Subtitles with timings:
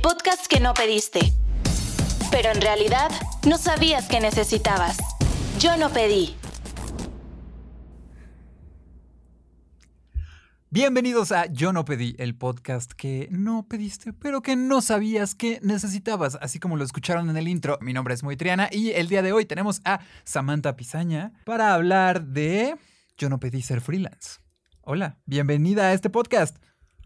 [0.00, 1.20] podcast que no pediste.
[2.30, 3.10] Pero en realidad
[3.46, 4.98] no sabías que necesitabas.
[5.58, 6.36] Yo no pedí.
[10.70, 15.60] Bienvenidos a Yo no pedí, el podcast que no pediste, pero que no sabías que
[15.62, 17.78] necesitabas, así como lo escucharon en el intro.
[17.80, 22.26] Mi nombre es Moitriana y el día de hoy tenemos a Samantha Pizaña para hablar
[22.26, 22.76] de
[23.16, 24.40] Yo no pedí ser freelance.
[24.82, 26.58] Hola, bienvenida a este podcast.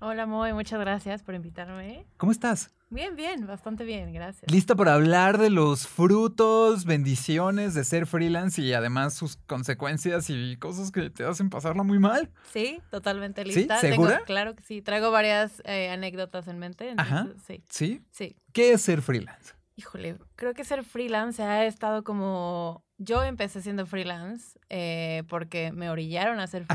[0.05, 2.05] Hola Moy, muchas gracias por invitarme.
[2.17, 2.75] ¿Cómo estás?
[2.91, 4.51] Bien, bien, bastante bien, gracias.
[4.51, 10.57] ¿Lista para hablar de los frutos, bendiciones de ser freelance y además sus consecuencias y
[10.57, 12.33] cosas que te hacen pasarla muy mal?
[12.53, 13.79] Sí, totalmente lista.
[13.79, 13.87] ¿Sí?
[13.91, 14.15] ¿Segura?
[14.15, 14.83] Tengo- claro que sí.
[14.83, 16.93] Traigo varias eh, anécdotas en mente.
[16.97, 17.21] Ajá.
[17.21, 18.03] entonces, Sí, ¿Sí?
[18.11, 18.37] sí.
[18.53, 19.55] ¿Qué es ser freelance?
[19.77, 22.85] Híjole, creo que ser freelance ha estado como...
[22.99, 26.75] Yo empecé siendo freelance eh, porque me orillaron a ser Ajá.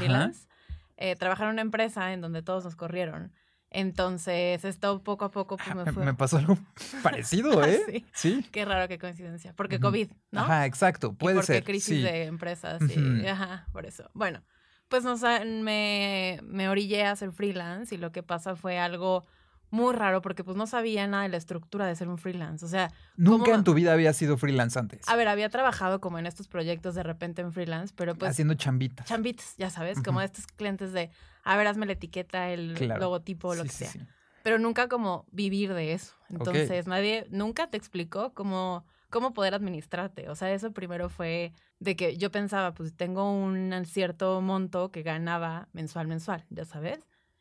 [0.97, 3.31] Eh, trabajar en una empresa en donde todos nos corrieron.
[3.69, 6.05] Entonces, esto poco a poco pues, me fue...
[6.05, 6.57] me pasó algo
[7.03, 7.81] parecido, ¿eh?
[7.85, 8.05] Sí.
[8.13, 8.45] Sí.
[8.51, 9.53] Qué raro, qué coincidencia.
[9.53, 9.79] Porque.
[9.79, 10.41] COVID, ¿no?
[10.41, 11.63] Ajá, exacto, Y puede porque ser.
[11.63, 12.01] crisis sí.
[12.01, 13.27] de empresas Ujú.
[13.29, 14.09] ajá, por eso.
[14.13, 14.43] Bueno,
[14.87, 19.25] pues no sé, me, me orillé a ser freelance y lo que pasa fue algo
[19.69, 22.63] muy raro porque pues no sabía nada de la estructura de ser un freelance.
[22.65, 25.07] O sea, Nunca ¿cómo- en tu vida había sido freelance antes.
[25.07, 28.53] a ver, había trabajado como en estos proyectos de repente en freelance, pero pues haciendo
[28.53, 29.07] chambitas.
[29.07, 31.11] chambitas, ya sabes, como de estos clientes de,
[31.43, 33.01] a ver, hazme la etiqueta, el Claro.
[33.01, 33.91] logotipo, lo Sí, que sí, sea.
[33.91, 33.99] sí.
[34.43, 36.13] Pero nunca como vivir de eso.
[36.29, 40.29] Entonces, nadie, nunca te explicó cómo, cómo poder administrarte.
[40.29, 45.03] O sea, eso primero fue de que yo pensaba, pues tengo un cierto monto que
[45.03, 46.99] ganaba mensual, mensual, ya sabes.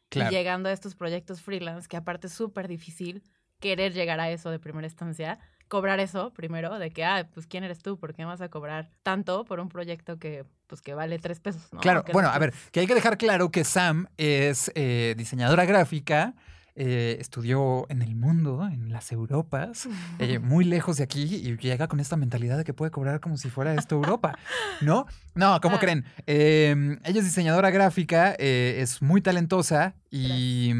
[0.08, 0.30] Claro.
[0.30, 3.22] Y llegando a estos proyectos freelance, que aparte es súper difícil
[3.60, 7.64] querer llegar a eso de primera instancia, cobrar eso primero, de que, ah, pues quién
[7.64, 11.18] eres tú, ¿por qué vas a cobrar tanto por un proyecto que, pues que vale
[11.18, 11.72] tres pesos?
[11.72, 11.80] ¿no?
[11.80, 15.64] Claro, bueno, no- a ver, que hay que dejar claro que Sam es eh, diseñadora
[15.64, 16.34] gráfica,
[16.76, 19.88] eh, estudió en el mundo, en las Europas,
[20.18, 23.36] eh, muy lejos de aquí y llega con esta mentalidad de que puede cobrar como
[23.38, 24.38] si fuera esto Europa,
[24.82, 25.06] ¿no?
[25.34, 25.80] No, ¿cómo Ah.
[25.80, 26.04] creen?
[26.26, 30.72] Eh, ella es diseñadora gráfica, eh, es muy talentosa y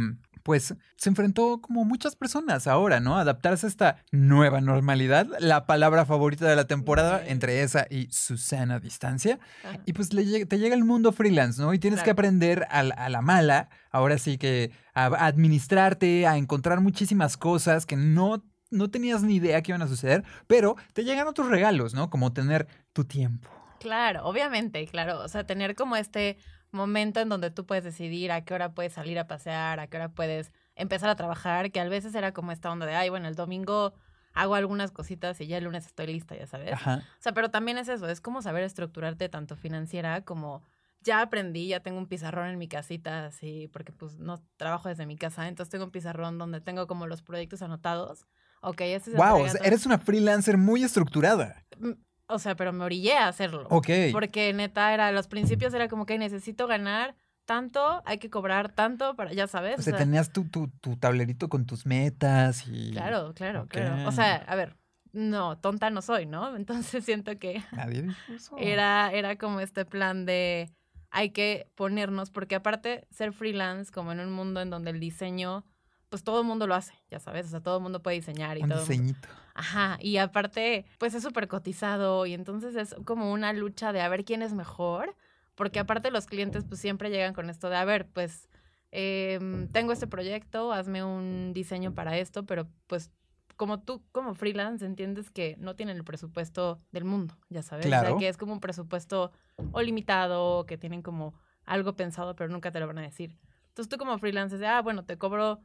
[0.47, 3.19] pues se enfrentó como muchas personas ahora, ¿no?
[3.19, 8.79] Adaptarse a esta nueva normalidad, la palabra favorita de la temporada entre esa y Susana
[8.79, 9.41] Distancia.
[9.65, 9.81] Ajá.
[9.87, 11.75] Y pues le te llega el mundo freelance, ¿no?
[11.75, 16.29] Y tienes que aprender a, la- a la mala, ahora sí que a, a administrarte,
[16.29, 20.77] a encontrar muchísimas cosas que no, no tenías ni idea que iban a suceder, pero
[20.93, 22.09] te llegan otros regalos, ¿no?
[22.09, 23.51] Como tener tu tiempo.
[23.81, 25.19] Claro, obviamente, claro.
[25.25, 26.39] O sea, tener como este
[26.77, 29.97] momento en donde tú puedes decidir a qué hora puedes salir a pasear, a qué
[29.97, 33.27] hora puedes empezar a trabajar, que a veces era como esta onda de, ay, bueno,
[33.29, 33.95] el domingo
[34.35, 36.75] hago algunas cositas y ya el lunes estoy lista, ya sabes.
[36.75, 37.03] Ajá.
[37.19, 40.63] O sea, pero también es eso, es como saber estructurarte tanto financiera como
[41.01, 45.07] ya aprendí, ya tengo un pizarrón en mi casita, así, porque pues no trabajo desde
[45.07, 48.27] mi casa, entonces tengo un pizarrón donde tengo como los proyectos anotados.
[48.61, 51.65] Ok, se Wow, entrega o sea, tal- eres una freelancer muy estructurada.
[52.29, 53.67] O sea, pero me orillé a hacerlo.
[53.71, 53.89] Ok.
[54.13, 57.15] Porque neta era, los principios era como que necesito ganar
[57.45, 59.79] tanto, hay que cobrar tanto para, ya sabes.
[59.79, 62.91] O sea, tenías tu, tu, tu tablerito con tus metas y...
[62.91, 64.09] Claro, claro, claro.
[64.09, 64.77] O sea, a ver,
[65.13, 66.57] no, tonta no soy, ¿no?
[66.57, 68.09] Entonces siento que Nadie
[68.59, 70.71] era, era como este plan de
[71.11, 75.65] hay que ponernos, porque aparte ser freelance, como en un mundo en donde el diseño,
[76.09, 78.59] pues todo el mundo lo hace, ya sabes, o sea, todo el mundo puede diseñar
[78.59, 78.81] y Un todo.
[78.81, 79.29] diseñito.
[79.55, 84.09] Ajá, y aparte, pues es súper cotizado y entonces es como una lucha de a
[84.09, 85.17] ver quién es mejor,
[85.55, 88.49] porque aparte los clientes pues siempre llegan con esto de, a ver, pues
[88.93, 93.11] em, tengo este proyecto, hazme un diseño para esto, pero pues
[93.57, 97.89] como tú como freelance entiendes que no tienen el presupuesto del mundo, ya sabes, o
[97.89, 98.09] Claro.
[98.11, 99.33] sea, que es como un presupuesto
[99.73, 101.35] o limitado, que tienen como
[101.65, 103.39] algo pensado, pero nunca te lo van a decir.
[103.69, 105.61] Entonces tú como freelance, dices, ah, bueno, te cobro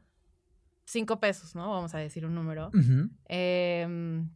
[0.85, 1.69] cinco pesos, ¿no?
[1.71, 2.69] Vamos a decir un número.
[3.27, 4.29] Em,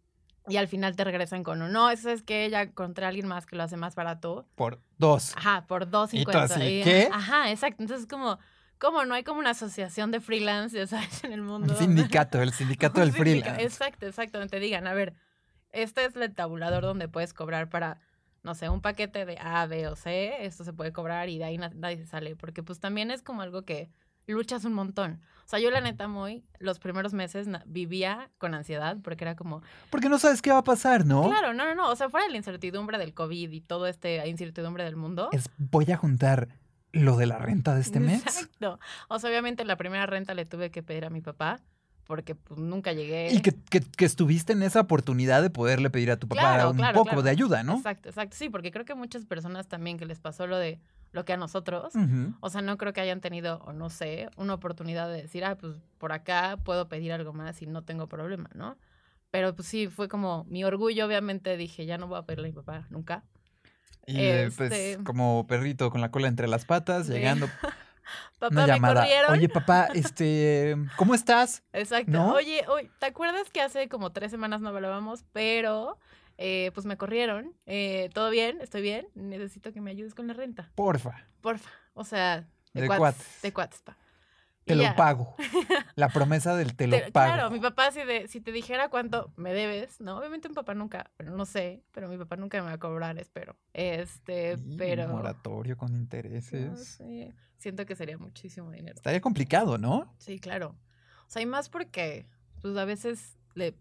[0.47, 3.27] y al final te regresan con un, no, eso es que ya encontré a alguien
[3.27, 4.47] más que lo hace más barato.
[4.55, 5.35] Por dos.
[5.35, 5.97] Ajá, por Y tú
[6.31, 6.35] 2.50.
[6.43, 7.09] así, Y- ¿qué?
[7.11, 7.81] Ajá, exacto.
[7.83, 8.37] Entonces, como,
[8.77, 11.73] como no hay como una asociación de freelance, ya sabes, en el mundo.
[11.73, 13.63] Un sindicato, el sindicato del freelance.
[13.63, 14.59] Exacto, exactamente.
[14.59, 15.13] Digan, a ver,
[15.71, 17.99] este es el tabulador donde puedes cobrar para,
[18.43, 20.45] no sé, un paquete de A, B o C.
[20.45, 22.35] Esto se puede cobrar y de ahí na- nadie se sale.
[22.35, 23.89] Porque pues también es como algo que
[24.33, 25.21] luchas un montón.
[25.45, 29.61] O sea, yo la neta muy, los primeros meses vivía con ansiedad porque era como,
[29.91, 31.23] Porque no sabes qué va a pasar, ¿no?
[31.29, 34.27] claro, no, no, no, o sea, fuera de la incertidumbre del COVID y todo este
[34.27, 35.29] incertidumbre del mundo.
[35.31, 36.47] Es voy a juntar
[36.93, 38.21] lo de la renta de este mes.
[38.25, 38.79] Exacto.
[39.09, 41.59] O sea, obviamente la primera renta le tuve que pedir a mi papá
[42.07, 43.31] porque pues, nunca llegué.
[43.33, 46.69] Y que, que- que estuviste en esa oportunidad de poderle pedir a tu papá Claro,
[46.71, 47.21] un claro, poco claro.
[47.23, 47.77] de ayuda, ¿no?
[47.77, 48.35] Exacto, exacto.
[48.37, 50.79] Sí, porque creo que muchas personas también que les pasó lo de
[51.15, 51.93] lo que a nosotros.
[52.41, 55.55] O sea, no creo que hayan tenido, o no sé, una oportunidad de decir, ah,
[55.57, 58.77] pues por acá puedo pedir algo más y no tengo problema, ¿no?
[59.31, 62.51] Pero pues sí, fue como mi orgullo, obviamente dije, ya no voy a pedirle a
[62.51, 63.23] mi papá nunca.
[64.05, 64.15] Y
[64.55, 67.47] pues Este- como perrito con la cola entre las patas, llegando
[68.39, 69.01] Papá, una me llamada.
[69.01, 69.31] corrieron.
[69.31, 71.63] Oye, papá, este, ¿cómo estás?
[71.73, 72.11] Exacto.
[72.11, 72.33] ¿no?
[72.33, 75.23] Oye, oye, ¿te acuerdas que hace como tres semanas no hablábamos?
[75.33, 75.97] Pero,
[76.37, 77.53] eh, pues me corrieron.
[77.65, 78.59] Eh, ¿Todo bien?
[78.61, 79.07] ¿Estoy bien?
[79.15, 80.71] Necesito que me ayudes con la renta.
[80.75, 81.69] Porfa, Porfa.
[81.93, 83.41] O sea, de, De cuates, cuates.
[83.41, 83.97] De cuates, pa.
[84.65, 84.95] te Y lo ya.
[84.95, 85.35] pago.
[85.95, 87.33] La promesa del te lo Te- pago.
[87.33, 90.17] Claro, mi papá si, de, si te dijera cuánto me debes, ¿no?
[90.17, 93.17] Obviamente mi papá nunca, pero no sé, pero mi papá nunca me va a cobrar,
[93.17, 93.55] espero.
[93.73, 95.07] Este, Y pero...
[95.07, 96.85] Moratorio con no intereses.
[96.85, 98.95] sé, siento que sería muchísimo dinero.
[98.95, 100.13] Estaría complicado, ¿no?
[100.17, 100.75] Sí, claro.
[101.27, 102.27] O sea, y más porque,
[102.61, 103.73] pues a veces le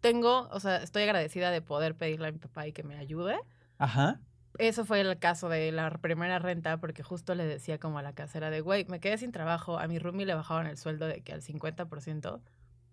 [0.00, 3.36] tengo, o sea, estoy agradecida de poder pedirle a mi papá y que me ayude.
[3.78, 4.20] Ajá.
[4.58, 8.12] Eso fue el caso de la primera renta, porque justo le decía como a la
[8.12, 11.20] casera de, güey, me quedé sin trabajo, a mi roomie le bajaban el sueldo de
[11.22, 12.40] que al 50%,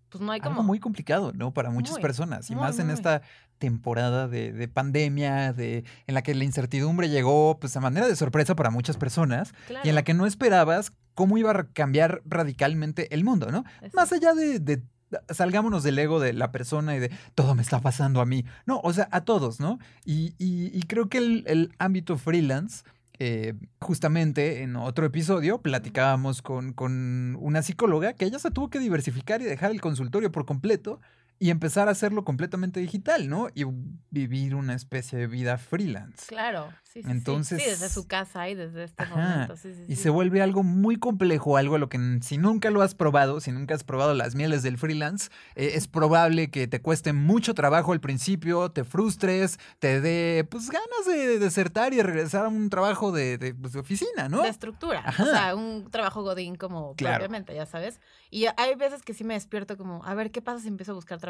[0.09, 0.51] pues no hay como...
[0.55, 1.53] Algo muy complicado, ¿no?
[1.53, 2.49] Para muchas Muy, personas.
[2.49, 2.93] Y muy, más en muy.
[2.93, 3.21] esta
[3.57, 8.15] temporada de, de pandemia, de, en la que la incertidumbre llegó pues a manera de
[8.15, 12.21] sorpresa para muchas personas y en la Claro, que no esperabas cómo iba a cambiar
[12.25, 13.63] radicalmente el mundo, ¿no?
[13.93, 14.83] Más allá de, de-
[15.29, 18.45] salgámonos del ego de la persona y de todo me está pasando a mí.
[18.65, 19.79] No, o sea, a todos, ¿no?
[20.05, 22.83] Y, y- y creo que el, el ámbito freelance,
[23.19, 28.79] eh, justamente en otro episodio, platicábamos con, con una psicóloga que ella se tuvo que
[28.79, 30.99] diversificar y dejar el consultorio por completo
[31.39, 33.47] y empezar a hacerlo completamente digital, ¿no?
[33.53, 33.63] Y
[34.09, 36.25] vivir una especie de vida freelance.
[36.27, 37.11] Claro, sí, sí, sí.
[37.11, 40.03] Entonces- Sí, desde su casa y desde este Ajá, momento, sí, sí, Y sí.
[40.03, 43.51] se vuelve algo muy complejo, algo a lo que si nunca lo has probado, si
[43.51, 47.93] nunca has probado las mieles del freelance, eh, es probable que te cueste mucho trabajo
[47.93, 52.69] al principio, te frustres, te dé pues ganas de desertar y de regresar a un
[52.69, 54.41] trabajo de, de, pues, de oficina, ¿no?
[54.41, 55.23] De estructura, Ajá.
[55.23, 57.17] o sea, un trabajo godín como Claro.
[57.19, 57.99] propiamente, ya sabes.
[58.31, 60.95] Y hay veces que sí me despierto como, a ver, ¿qué pasa si empiezo a
[60.95, 61.26] buscar trabajo?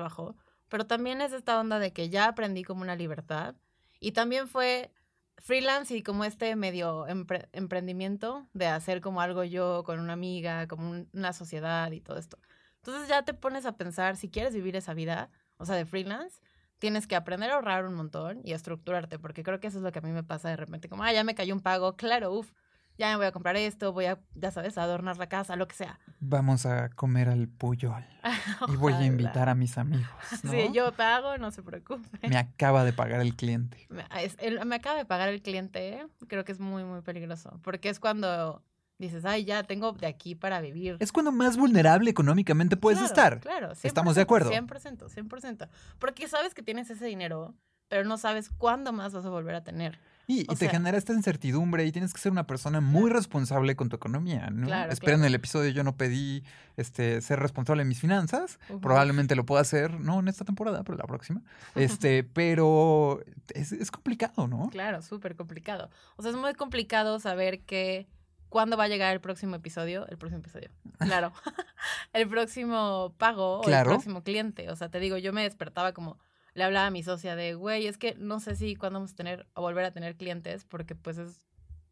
[0.70, 3.56] Pero también es esta onda de que ya aprendí como una libertad
[4.00, 4.92] y también fue
[5.38, 10.68] freelance y como este medio empre- emprendimiento de hacer como algo yo con una amiga,
[10.68, 12.38] como un- una sociedad y todo esto.
[12.78, 16.42] Entonces ya te pones a pensar, si quieres vivir esa vida, o sea, de freelance,
[16.80, 19.84] tienes que aprender a ahorrar un montón y a estructurarte, porque creo que eso es
[19.84, 21.96] lo que a mí me pasa de repente, como, ah, ya me cayó un pago,
[21.96, 22.52] claro, uff,
[22.98, 25.76] ya me voy a comprar esto, voy a, ya sabes, adornar la casa, lo que
[25.76, 26.00] sea.
[26.20, 28.04] Vamos a comer al puyol
[28.68, 30.08] y voy a invitar a mis amigos.
[30.44, 30.52] ¿no?
[30.52, 32.28] Sí, yo pago, no se preocupe.
[32.28, 33.86] Me acaba de pagar el cliente.
[33.90, 36.08] Me, es- el- me acaba de pagar el cliente, ¿eh?
[36.28, 38.64] creo que es muy, muy peligroso, porque es cuando
[39.00, 40.98] dices, ay, ya tengo de aquí para vivir.
[41.00, 43.40] Es cuando más vulnerable económicamente puedes Claro, estar.
[43.42, 44.50] Claro, ¿Estamos de 100%, acuerdo?
[44.52, 45.70] 100%, 100%.
[46.00, 47.54] Porque sabes que tienes ese dinero,
[47.90, 50.00] pero no sabes cuándo más vas a volver a tener.
[50.30, 53.88] Y, te sea- genera esta incertidumbre y tienes que ser una persona muy responsable con
[53.88, 54.68] tu economía, ¿no?
[54.68, 55.28] Claro, Esperen claro.
[55.28, 56.44] el episodio, yo no pedí
[56.76, 58.60] este, ser responsable de mis finanzas.
[58.82, 61.42] Probablemente lo pueda hacer, no en esta temporada, pero la próxima.
[61.76, 63.22] Este, pero
[63.56, 64.68] es, es complicado, ¿no?
[64.70, 65.90] Claro, súper complicado.
[66.18, 68.08] O sea, es muy complicado saber que
[68.50, 70.70] cuándo va a llegar el próximo episodio, el próximo episodio,
[71.00, 71.32] claro,
[72.14, 73.92] el próximo pago o Claro.
[73.92, 74.70] el próximo cliente.
[74.72, 76.18] O sea, te digo, yo me despertaba como,
[76.58, 79.16] le hablaba a mi socia de, güey, es que no sé si cuándo vamos a
[79.16, 81.46] tener o volver a tener clientes porque pues es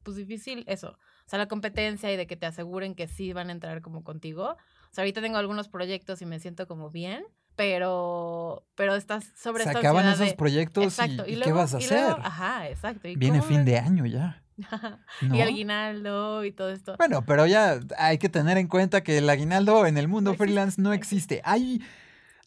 [0.03, 0.89] pues difícil eso.
[0.89, 4.03] O sea, la competencia y de que te aseguren que sí van a entrar como
[4.03, 4.51] contigo.
[4.51, 4.57] O
[4.91, 7.23] sea, ahorita tengo algunos proyectos y me siento como bien,
[7.55, 11.23] pero pero estás sobre Se esta acaban esos de- proyectos y, Exacto.
[11.27, 11.99] ¿y qué luego- vas a hacer?
[12.01, 13.07] luego- ajá, exacto.
[13.07, 14.41] ¿Y Viene fin de año ya.
[15.21, 15.35] ¿no?
[15.35, 16.95] y aguinaldo y todo esto.
[16.97, 20.81] Bueno, pero ya hay que tener en cuenta que el aguinaldo en el mundo freelance
[20.81, 21.41] no no existe.
[21.43, 21.81] Hay,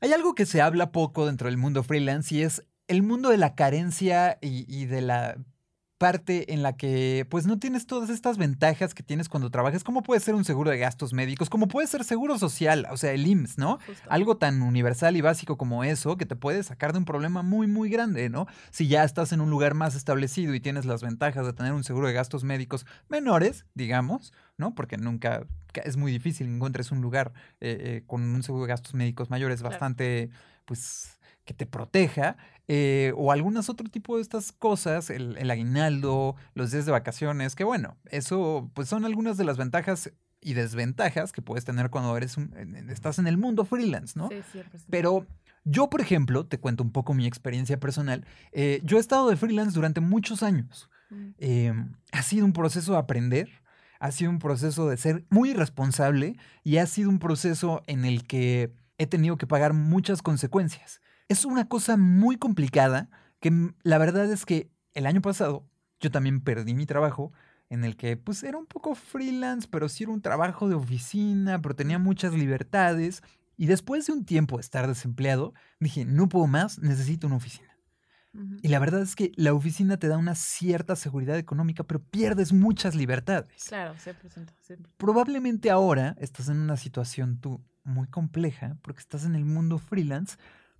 [0.00, 3.36] hay algo que se habla poco dentro del mundo freelance y es el mundo de
[3.36, 5.36] la carencia y, y de la
[5.98, 10.02] parte en la que pues no tienes todas estas ventajas que tienes cuando trabajas, como
[10.02, 13.26] puede ser un seguro de gastos médicos, como puede ser seguro social, o sea, el
[13.26, 13.78] IMSS, ¿no?
[13.84, 14.08] Justo.
[14.08, 17.66] Algo tan universal y básico como eso que te puede sacar de un problema muy,
[17.66, 18.46] muy grande, ¿no?
[18.70, 21.84] Si ya estás en un lugar más establecido y tienes las ventajas de tener un
[21.84, 24.74] seguro de gastos médicos menores, digamos, ¿no?
[24.74, 25.46] Porque nunca,
[25.84, 29.60] es muy difícil encuentres un lugar eh, eh, con un seguro de gastos médicos mayores
[29.60, 29.70] Claro.
[29.72, 30.30] bastante,
[30.64, 36.36] pues, que te proteja, eh, o algunas otro tipo de estas cosas, el, el aguinaldo,
[36.54, 41.32] los días de vacaciones, que bueno, eso, pues son algunas de las ventajas y desventajas
[41.32, 42.52] que puedes tener cuando eres un,
[42.90, 44.28] estás en el mundo freelance, ¿no?
[44.28, 44.84] Sí, 100%.
[44.90, 45.26] Pero
[45.64, 48.24] yo, por ejemplo, te cuento un poco mi experiencia personal.
[48.84, 50.88] yo he estado de freelance durante muchos años.
[51.10, 51.72] Mm, Eh,
[52.12, 53.48] ha sido un proceso de aprender,
[53.98, 58.26] ha sido un proceso de ser muy responsable y ha sido un proceso en el
[58.26, 61.00] que he tenido que pagar muchas consecuencias.
[61.28, 65.66] Es una cosa muy complicada que la verdad es que el año pasado
[66.00, 67.32] yo también perdí mi trabajo
[67.70, 71.60] en el que pues era un poco freelance, pero sí era un trabajo de oficina,
[71.60, 73.22] pero tenía muchas libertades.
[73.56, 77.67] Y después de un tiempo de estar desempleado, dije, no puedo más, necesito una oficina.
[78.62, 82.52] Y la verdad es que la oficina te da una cierta seguridad económica, pero pierdes
[82.52, 83.64] muchas libertades.
[83.66, 84.86] Claro, 100%, 100%.
[84.96, 90.36] Probablemente ahora estás en una situación tú muy compleja porque estás en el mundo freelance,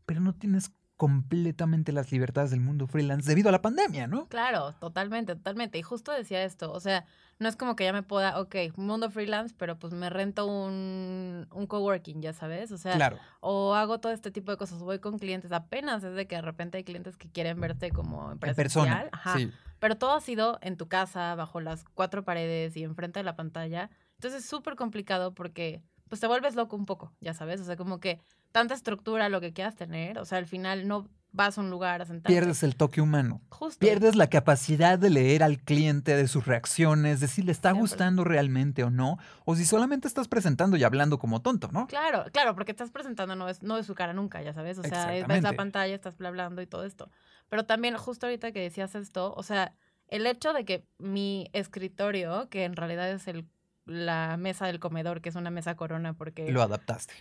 [0.06, 4.26] pero no tienes completamente las libertades del mundo freelance debido a la pandemia, ¿no?
[4.28, 5.78] Claro, totalmente, totalmente.
[5.78, 7.06] Y justo decía esto, o sea,
[7.38, 11.46] no es como que ya me pueda, ok, mundo freelance, pero pues me rento un,
[11.52, 13.16] un coworking, ya sabes, o sea, Claro.
[13.40, 16.42] o hago todo este tipo de cosas, voy con clientes, apenas es de que de
[16.42, 19.06] repente hay clientes que quieren verte como En persona.
[19.12, 19.52] ajá, Sí.
[19.78, 23.36] pero todo ha sido en tu casa, bajo las cuatro paredes y enfrente de la
[23.36, 27.64] pantalla, entonces es súper complicado porque pues te vuelves loco un poco, ya sabes, o
[27.64, 28.20] sea, como que
[28.52, 32.00] tanta estructura lo que quieras tener, o sea, al final no vas a un lugar
[32.00, 32.32] a sentarte.
[32.32, 33.42] Pierdes el toque humano.
[33.50, 33.78] Justo.
[33.78, 37.78] Pierdes la capacidad de leer al cliente, de sus reacciones, de si le está 100%.
[37.78, 41.86] gustando realmente o no, o si solamente estás presentando y hablando como tonto, ¿no?
[41.86, 44.78] Claro, claro, porque estás presentando, no es, no es su cara nunca, ya sabes.
[44.78, 47.10] O sea, es- ves la pantalla, estás hablando y todo esto.
[47.50, 49.74] Pero también, justo ahorita que decías esto, o sea,
[50.08, 53.46] el hecho de que mi escritorio, que en realidad es el,
[53.88, 57.14] la mesa del comedor, que es una mesa corona, porque Lo adaptaste.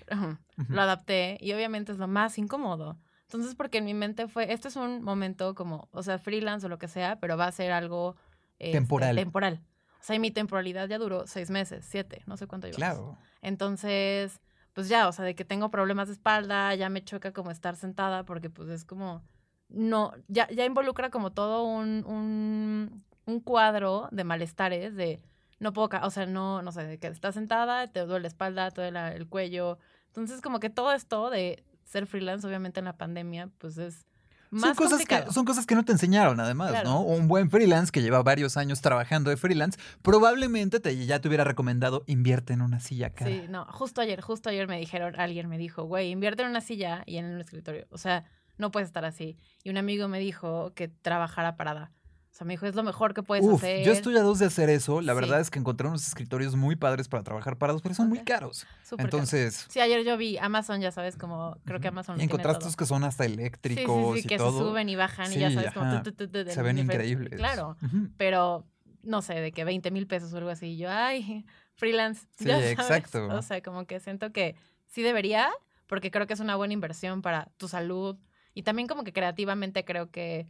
[0.69, 2.97] Lo adapté y obviamente es lo más incómodo.
[3.23, 6.69] Entonces, porque en mi mente fue, esto es un momento como, o sea, freelance o
[6.69, 8.15] lo que sea, pero va a ser algo
[8.59, 9.15] este, Temporal.
[9.15, 9.61] temporal.
[9.99, 12.77] O sea, y mi temporalidad ya duró seis meses, siete, no sé cuánto llevamos.
[12.97, 13.17] Claro.
[13.41, 14.39] Entonces,
[14.73, 17.75] pues ya, o sea, de que tengo problemas de espalda, ya me choca como estar
[17.75, 19.23] sentada porque pues es como,
[19.69, 25.19] no, ya, ya involucra como todo un, un, un cuadro de malestares, de
[25.59, 28.81] no puedo, o sea, no, no sé, que estás sentada, te duele la espalda, te
[28.81, 29.77] duele el cuello.
[30.07, 34.05] Entonces, como que todo esto de ser freelance, obviamente en la pandemia, pues es
[34.49, 35.25] más Son cosas, complicado.
[35.27, 36.89] que, son cosas que no te enseñaron, además, Claro.
[36.89, 37.01] ¿no?
[37.01, 41.43] Un buen freelance que lleva varios años trabajando de freelance, probablemente te, ya te hubiera
[41.43, 43.29] recomendado invierte en una silla cara.
[43.29, 46.61] Sí, no, justo ayer, justo ayer me dijeron, alguien me dijo, güey, invierte en una
[46.61, 47.87] silla y en un escritorio.
[47.91, 48.23] O sea,
[48.57, 49.37] no puedes estar así.
[49.63, 51.91] Y un amigo me dijo que trabajara parada.
[52.37, 53.83] O sea, me dijo, es lo mejor que puedes Uf, hacer.
[53.83, 55.01] yo estoy a dos de hacer eso.
[55.01, 55.21] La Sí.
[55.21, 58.67] verdad es que encontré unos escritorios muy padres para trabajar parados, pero son muy caros.
[58.83, 59.17] Súper caro.
[59.17, 62.85] Entonces, Sí, ayer yo vi Amazon, ya sabes, como creo que Amazon y encontraste que
[62.85, 64.51] son hasta Sí, sí, eléctricos sí, y que todo.
[64.51, 66.03] se suben y bajan y ya sabes, ajá.
[66.03, 67.39] tu, tu, tu, tu, Se en ven increíbles.
[67.39, 67.75] Claro,
[68.17, 68.67] pero
[69.01, 70.67] no sé, de que 20 mil pesos o algo así.
[70.67, 72.27] Y yo, ay, freelance.
[72.37, 72.71] Sí, ya sabes.
[72.73, 73.29] exacto.
[73.29, 75.49] O sea, como que siento que sí debería,
[75.87, 78.15] porque creo que es una buena inversión para tu salud.
[78.53, 80.45] Y también como que creativamente creo que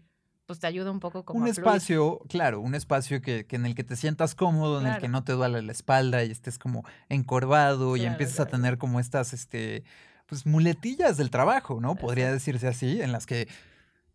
[0.48, 3.66] pues te ayuda un poco como Un a espacio, claro, un espacio que, que en
[3.66, 6.58] el que te sientas cómodo, en el que no te duele la espalda y estés
[6.58, 9.84] como encorvado y Claro, empiezas a tener como estas, este,
[10.26, 11.96] pues muletillas del trabajo, ¿no?
[11.96, 13.50] Podría decirse así, en las que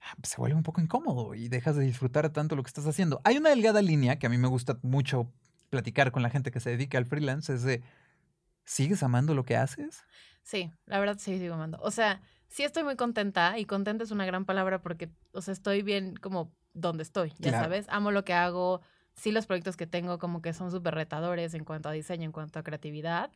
[0.01, 2.87] ah, pues, se vuelve un poco incómodo y dejas de disfrutar tanto lo que estás
[2.87, 3.21] haciendo.
[3.25, 5.31] Hay una delgada línea que a mí me gusta mucho
[5.69, 7.83] platicar con la gente que se dedica al freelance, es de,
[8.65, 10.03] ¿sigues amando lo que haces?
[10.43, 11.79] Sí, la verdad sí sigo amando.
[11.83, 12.23] O sea,
[12.53, 16.15] sí estoy muy contenta y contenta es una gran palabra porque, o sea, estoy bien
[16.17, 17.65] como donde estoy, ya Claro.
[17.65, 17.87] sabes.
[17.89, 18.81] Amo lo que hago.
[19.15, 22.33] Sí, los proyectos que tengo como que son súper retadores en cuanto a diseño, en
[22.33, 23.31] cuanto a creatividad.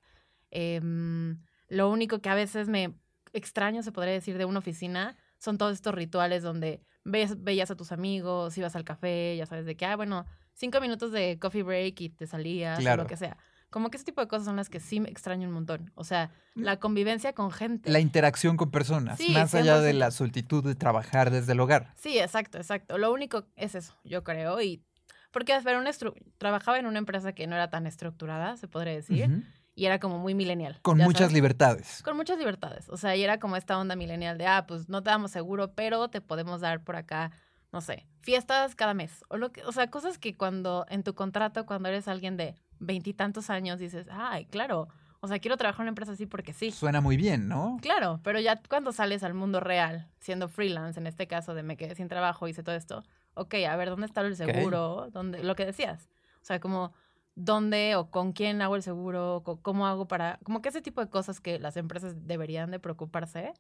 [0.51, 2.95] Em, lo único que a veces me
[3.33, 7.77] extraño, se podría decir, de una oficina son todos estos rituales donde ves, veías a
[7.77, 11.63] tus amigos, ibas al café, ya sabes, de que, ah, bueno, cinco minutos de coffee
[11.63, 13.03] break y te salías o Claro.
[13.03, 13.37] lo que sea.
[13.77, 15.93] Como que ese tipo de cosas son las que sí me extraño un montón.
[15.97, 16.63] O sea, Mm.
[16.63, 17.91] la convivencia con gente.
[17.91, 19.99] La interacción con personas, Sí, más allá de 100%.
[19.99, 21.93] la soltitud de trabajar desde el hogar.
[21.95, 22.97] Sí, exacto, exacto.
[22.97, 24.63] Lo único es eso, yo creo.
[24.63, 24.83] Y
[25.31, 25.91] porque a ver, una
[26.39, 30.19] trabajaba en una empresa que no era tan estructurada, se podría decir, y era como
[30.19, 30.79] muy millennial.
[30.81, 31.35] Con muchas sabes.
[31.35, 32.03] libertades.
[32.03, 32.89] Con muchas libertades.
[32.89, 35.75] O sea, y era como esta onda millennial de, ah, pues no te damos seguro,
[35.75, 37.31] pero te podemos dar por acá,
[37.73, 39.23] no sé, fiestas cada mes.
[39.29, 42.55] O, lo que, o sea, cosas que cuando en tu contrato, cuando eres alguien de
[42.79, 44.89] veintitantos años, dices, ay, claro,
[45.21, 46.71] o sea, quiero trabajar en una empresa así porque sí.
[46.71, 47.79] Suena muy bien, ¿no?
[47.83, 51.77] Claro, pero ya cuando sales al mundo real, siendo freelance, en este caso de me
[51.77, 53.03] quedé sin trabajo, hice todo esto,
[53.35, 55.09] ok, a ver, ¿dónde está el seguro?
[55.13, 56.09] ¿Dónde, lo que decías.
[56.43, 56.93] O sea, como,
[57.35, 59.43] ¿dónde o con quién hago el seguro?
[59.63, 60.39] ¿Cómo hago para...?
[60.45, 63.53] Como que ese tipo de cosas que las empresas deberían de preocuparse,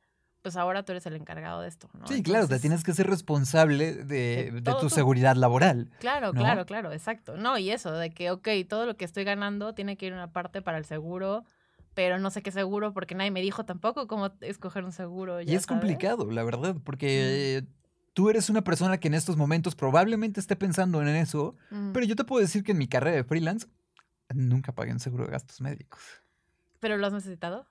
[0.46, 2.06] pues ahora tú eres el encargado de esto, ¿no?
[2.06, 4.94] Sí, claro, te Entonces, tienes que ser responsable de, de de todo tu tú.
[4.94, 5.90] seguridad laboral.
[5.98, 6.38] Claro, ¿no?
[6.40, 7.36] claro, claro, exacto.
[7.36, 10.30] No, y eso, de que, ok, todo lo que estoy ganando tiene que ir una
[10.30, 11.42] parte para el seguro,
[11.94, 15.40] pero no sé qué seguro porque nadie me dijo tampoco cómo escoger un seguro.
[15.40, 15.66] Y es sabes.
[15.66, 17.64] complicado, la verdad, porque
[18.14, 21.90] tú eres una persona que en estos momentos probablemente esté pensando en eso, Ujú.
[21.92, 23.66] pero yo te puedo decir que en mi carrera de freelance
[24.32, 26.00] nunca pagué un seguro de gastos médicos.
[26.78, 27.66] ¿Pero lo has necesitado?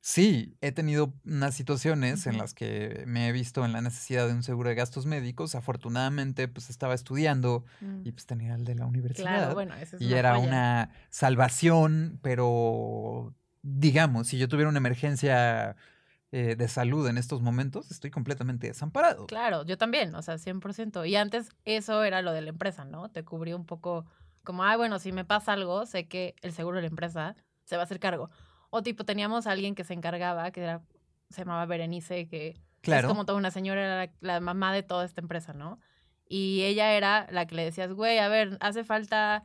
[0.00, 4.32] Sí, he tenido unas situaciones en las que me he visto en la necesidad de
[4.32, 5.54] un seguro de gastos médicos.
[5.54, 8.02] Afortunadamente, pues estaba estudiando Mm.
[8.04, 9.26] y pues tenía el de la universidad.
[9.38, 14.78] Claro, bueno, esa es y una era una salvación, pero digamos, si yo tuviera una
[14.78, 15.76] emergencia
[16.30, 19.26] eh, de salud en estos momentos, estoy completamente desamparado.
[19.26, 21.04] Claro, yo también, o sea, 100%.
[21.08, 23.10] Y antes eso era lo de la empresa, ¿no?
[23.10, 24.04] Te cubría un poco
[24.44, 27.76] como, ah, bueno, si me pasa algo, sé que el seguro de la empresa se
[27.76, 28.30] va a hacer cargo.
[28.70, 30.82] O tipo, teníamos a alguien que se encargaba, que era,
[31.30, 33.08] se llamaba Berenice, que Claro.
[33.08, 35.80] es como toda una señora, era la, la mamá de toda esta empresa, ¿no?
[36.28, 39.42] Y ella era la que le decías, güey, a ver, hace falta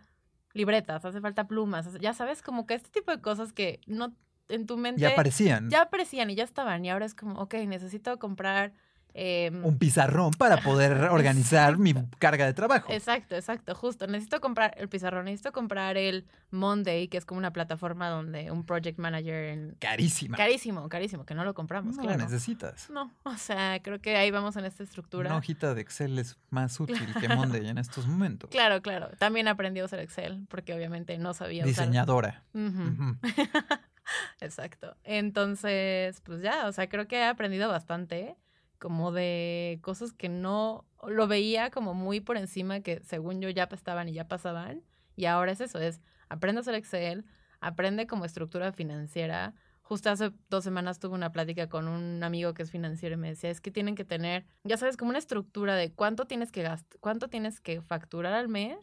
[0.54, 4.14] libretas, hace falta plumas, ya sabes, como que este tipo de cosas que no
[4.50, 5.70] en tu mente ya aparecían.
[5.70, 6.84] ya aparecían y ya estaban.
[6.86, 8.74] Y ahora es como, ok, necesito comprar.
[9.14, 12.92] Em, Un pizarrón para poder organizar mi carga de trabajo.
[12.92, 14.08] Exacto, exacto, justo.
[14.08, 18.66] Necesito comprar el pizarrón, necesito comprar el Monday, que es como una plataforma donde un
[18.66, 19.76] project manager en...
[19.80, 20.38] Carísima.
[20.38, 22.18] Carísimo, carísimo, que no lo compramos, no claro.
[22.18, 22.90] lo necesitas.
[22.90, 25.30] No, o sea, creo que ahí vamos en esta estructura.
[25.30, 28.50] Una hojita de Excel es más útil que Monday en estos momentos.
[28.50, 29.10] Claro, claro.
[29.18, 31.86] También aprendí a usar Excel, porque obviamente no sabía usar.
[31.86, 32.44] Diseñadora.
[32.54, 32.84] Ujú.
[32.84, 33.18] Ujú.
[34.42, 34.96] Exacto.
[35.04, 38.36] Entonces, pues ya, o sea, creo que he aprendido bastante
[38.84, 43.70] como de cosas que no lo veía como muy por encima que según yo ya
[43.72, 44.84] estaban y ya pasaban.
[45.16, 47.24] Y ahora es eso, es aprende a hacer Excel,
[47.62, 49.54] aprende como estructura financiera.
[49.84, 53.30] Justo hace dos semanas tuve una plática con un amigo que es financiero y me
[53.30, 56.64] decía, es que tienen que tener, ya sabes, como una estructura de cuánto tienes que
[56.64, 58.78] gastar, cuánto tienes que facturar al mes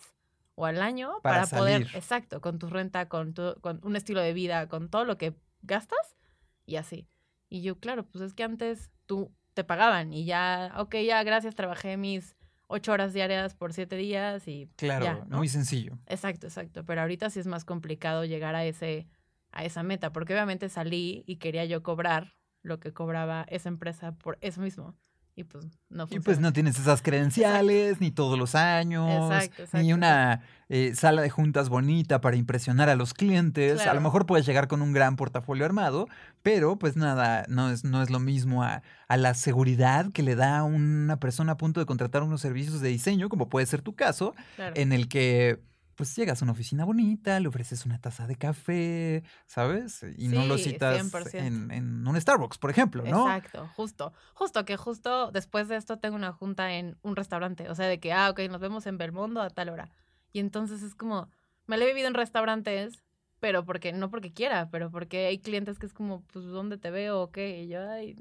[0.55, 4.23] o al año Para para, poder, exacto, con tu renta, con, tu, con un estilo
[4.23, 6.17] de vida, con todo lo que gastas
[6.65, 7.07] y así.
[7.51, 11.55] Y yo, claro, pues es que antes tú te pagaban y ya, ok, ya, gracias,
[11.55, 15.39] trabajé mis ocho horas diarias por siete días y Claro, ya, ¿no?
[15.39, 15.99] muy sencillo.
[16.07, 16.85] Exacto, exacto.
[16.85, 19.09] Pero ahorita sí es más complicado llegar a ese,
[19.51, 24.13] a esa meta, porque obviamente salí y quería yo cobrar lo que cobraba esa empresa
[24.13, 24.95] por eso mismo.
[25.41, 26.25] Y pues no Y funciona.
[26.25, 31.23] pues no tienes esas credenciales, ni todos los años, Exacto, exacto, ni una eh, sala
[31.23, 33.87] de juntas bonita para impresionar a los clientes.
[33.87, 36.07] A lo mejor puedes llegar con un gran portafolio armado,
[36.43, 40.37] pero pues nada, no es, no es lo mismo a, a la seguridad que le
[40.37, 43.95] da una persona a punto de contratar unos servicios de diseño, como puede ser tu
[43.95, 44.75] caso, Claro.
[44.77, 45.59] en el que
[46.01, 50.03] pues llegas a una oficina bonita, le ofreces una taza de café, ¿sabes?
[50.17, 51.35] Y no lo citas 100%.
[51.35, 53.27] en, en un Starbucks, por ejemplo, ¿no?
[53.27, 54.15] Exacto, justo.
[54.33, 57.69] Justo que justo después de esto tengo una junta en un restaurante.
[57.69, 59.91] O sea, de que, ah, ok, nos vemos en Belmondo a tal hora.
[60.33, 61.29] Y entonces es como,
[61.67, 63.03] me lo he vivido en restaurantes,
[63.39, 66.91] pero porque, no porque quiera, pero porque hay clientes que es como, pues, ¿dónde te
[66.91, 67.61] veo o qué?
[67.61, 68.17] Y yo, ay,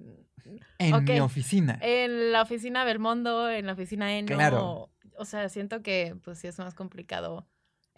[0.80, 1.24] En mi ok.
[1.24, 1.80] oficina.
[1.82, 4.36] en la oficina Belmondo, en la oficina Eno.
[4.36, 4.90] Claro.
[5.16, 7.48] O sea, siento que, pues, sí es más complicado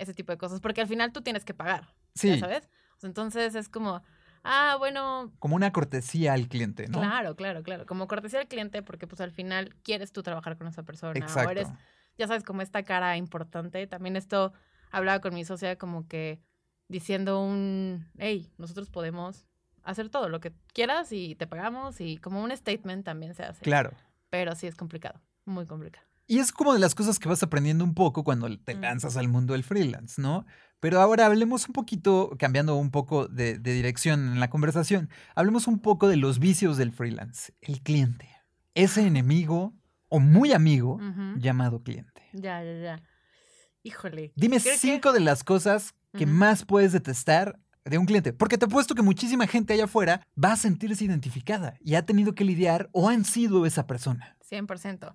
[0.01, 2.69] ese tipo de cosas, porque al final tú tienes que pagar, sí, ¿ya sabes?
[3.03, 4.03] Entonces es como,
[4.43, 6.99] ah, bueno, como una cortesía al cliente, ¿no?
[6.99, 7.85] Claro, claro, claro.
[7.85, 11.17] Como cortesía al cliente, porque pues al final quieres tú trabajar con esa persona.
[11.17, 11.49] Exacto.
[11.49, 11.67] O eres,
[12.17, 13.85] ya sabes, como esta cara importante.
[13.87, 14.53] También esto
[14.91, 16.41] hablaba con mi socia como que
[16.87, 19.45] diciendo un, hey, nosotros podemos
[19.83, 23.61] hacer todo lo que quieras y te pagamos y como un statement también se hace.
[23.61, 23.91] Claro.
[24.29, 26.05] Pero sí es complicado, muy complicado.
[26.31, 28.81] Y es como de las cosas que vas aprendiendo un poco cuando te Mm.
[28.81, 30.45] lanzas al mundo del freelance, ¿no?
[30.79, 35.67] Pero ahora hablemos un poquito, cambiando un poco de, de dirección en la conversación, hablemos
[35.67, 38.29] un poco de los vicios del freelance, el cliente,
[38.75, 39.73] ese enemigo
[40.07, 40.99] o muy amigo
[41.37, 42.21] llamado cliente.
[42.31, 43.03] Ya, ya, ya.
[43.83, 44.31] Híjole.
[44.37, 48.65] Dime que- cinco de las cosas que más puedes detestar de un cliente, porque te
[48.65, 52.89] apuesto que muchísima gente allá afuera va a sentirse identificada y ha tenido que lidiar
[52.93, 54.37] o han sido esa persona.
[54.49, 55.13] 100%.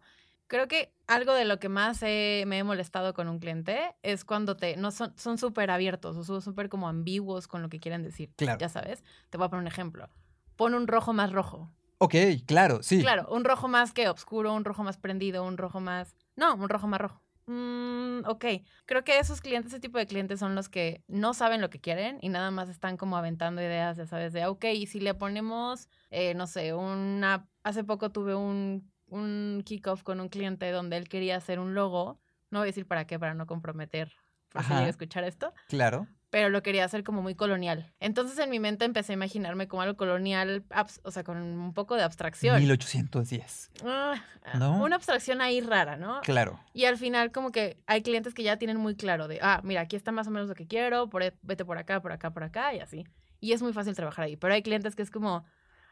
[0.48, 4.24] Creo que algo de lo que más he- me he molestado con un cliente es
[4.24, 7.80] cuando te no son son súper abiertos o son súper como ambiguos con lo que
[7.80, 8.30] quieren decir.
[8.36, 8.58] Claro.
[8.60, 9.02] Ya sabes.
[9.30, 10.08] Te voy a poner un ejemplo.
[10.56, 11.70] Pon un rojo más rojo.
[11.98, 12.14] Ok,
[12.46, 13.00] claro, sí.
[13.00, 16.14] Claro, un rojo más que oscuro, un rojo más prendido, un rojo más...
[16.36, 17.22] No, un rojo más rojo.
[17.46, 18.44] Mm, ok,
[18.84, 21.80] creo que esos clientes, ese tipo de clientes son los que no saben lo que
[21.80, 25.14] quieren y nada más están como aventando ideas, ya sabes, de, ok, y si le
[25.14, 27.48] ponemos, eh, no sé, una...
[27.62, 32.20] Hace poco tuve un, un kickoff con un cliente donde él quería hacer un logo,
[32.50, 34.12] no voy a decir para qué, para no comprometer,
[34.48, 34.74] por si Ajá.
[34.76, 36.06] llega a escuchar esto, Claro.
[36.30, 37.92] pero lo quería hacer como muy colonial.
[38.00, 40.64] Entonces en mi mente empecé a imaginarme como algo colonial,
[41.02, 42.58] o sea, con un poco de abstracción.
[42.58, 43.70] 1810.
[43.84, 44.14] Ah,
[44.58, 44.82] ¿No?
[44.82, 46.20] Una abstracción ahí rara, ¿no?
[46.22, 46.60] Claro.
[46.72, 49.82] Y al final como que hay clientes que ya tienen muy claro de, ah, mira,
[49.82, 52.30] aquí está más o menos lo que quiero, por, e- vete por acá, por acá,
[52.32, 53.04] por acá y así.
[53.40, 54.36] Y es muy fácil trabajar ahí.
[54.36, 55.44] Pero hay clientes que es como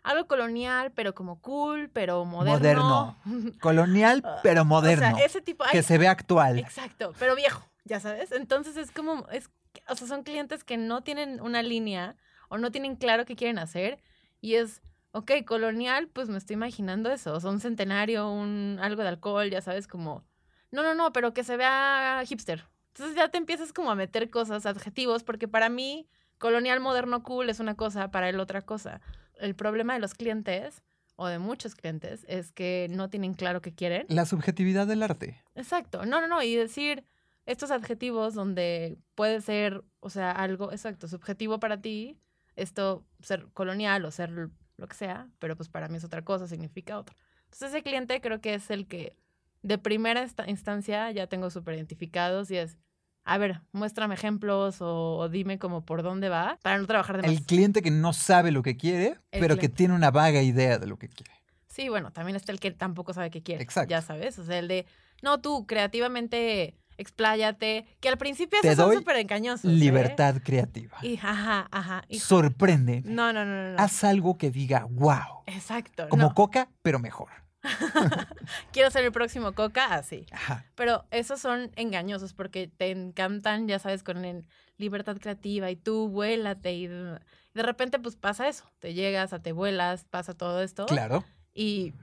[0.04, 3.16] algo colonial, pero como cool, pero moderno.
[3.60, 5.08] Colonial, pero moderno.
[5.12, 5.64] O sea, ese tipo...
[5.64, 6.58] que ay, se ve actual.
[6.58, 8.30] Exacto, pero viejo, ya sabes.
[8.30, 9.50] Entonces es como, es,
[9.88, 12.16] o sea, son clientes que no tienen una línea
[12.48, 13.98] o no tienen claro qué quieren hacer
[14.42, 19.02] Y es, ok, colonial, pues me estoy imaginando eso, o sea, un centenario, un algo
[19.02, 20.22] de alcohol, ya sabes, como,
[20.70, 22.66] no, no, no, pero que se vea hipster.
[22.88, 27.48] Entonces ya te empiezas como a meter cosas, adjetivos, porque para mí, colonial, moderno, cool
[27.48, 29.00] es una cosa, para él otra cosa.
[29.38, 30.82] El problema de los clientes,
[31.16, 34.06] o de muchos clientes, es que no tienen claro qué quieren.
[34.08, 35.42] La subjetividad del arte.
[35.54, 37.04] Exacto, no, no, no, y decir
[37.46, 42.18] estos adjetivos donde puede ser, o sea, algo, exacto, subjetivo para ti,
[42.56, 44.30] esto ser colonial o ser
[44.76, 47.16] lo que sea, pero pues para mí es otra cosa, significa otra.
[47.44, 49.16] Entonces ese cliente creo que es el que
[49.62, 52.76] de primera instancia ya tengo súper identificados y es,
[53.24, 57.30] a ver, muéstrame ejemplos o, dime como por dónde va para no trabajar de más.
[57.30, 60.86] El cliente que no sabe lo que quiere, pero que tiene una vaga idea de
[60.86, 61.32] lo que quiere.
[61.66, 63.62] Sí, bueno, también está el que tampoco sabe qué quiere.
[63.62, 63.90] Exacto.
[63.90, 64.86] Ya sabes, o sea, el de,
[65.22, 69.64] no, tú creativamente expláyate, que al principio esos son súper engañosos.
[69.64, 69.74] ¿eh?
[69.74, 70.96] Libertad creativa.
[71.02, 72.04] Y, ajá, ajá.
[72.10, 73.02] Sorprende.
[73.04, 75.42] No, no, no, no, Haz algo que diga, wow.
[75.46, 76.08] Exacto.
[76.08, 77.43] Como Coca, pero mejor.
[78.72, 80.26] Quiero ser el próximo Coca, así.
[80.30, 80.64] Ajá.
[80.74, 84.46] Pero esos son engañosos porque te encantan, ya sabes, con el
[84.76, 87.18] libertad creativa y tú vuélate y de
[87.54, 88.64] repente pues pasa eso.
[88.80, 90.86] Te llegas, a te vuelas, pasa todo esto.
[90.86, 91.24] Claro.
[91.54, 91.94] Y,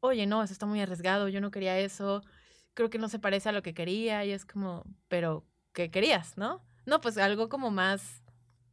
[0.00, 2.22] oye, no, eso está muy arriesgado, yo no quería eso
[2.74, 6.36] creo que no se parece a lo que quería y es como, pero, ¿qué querías,
[6.36, 6.62] no?
[6.86, 8.22] No, pues algo como más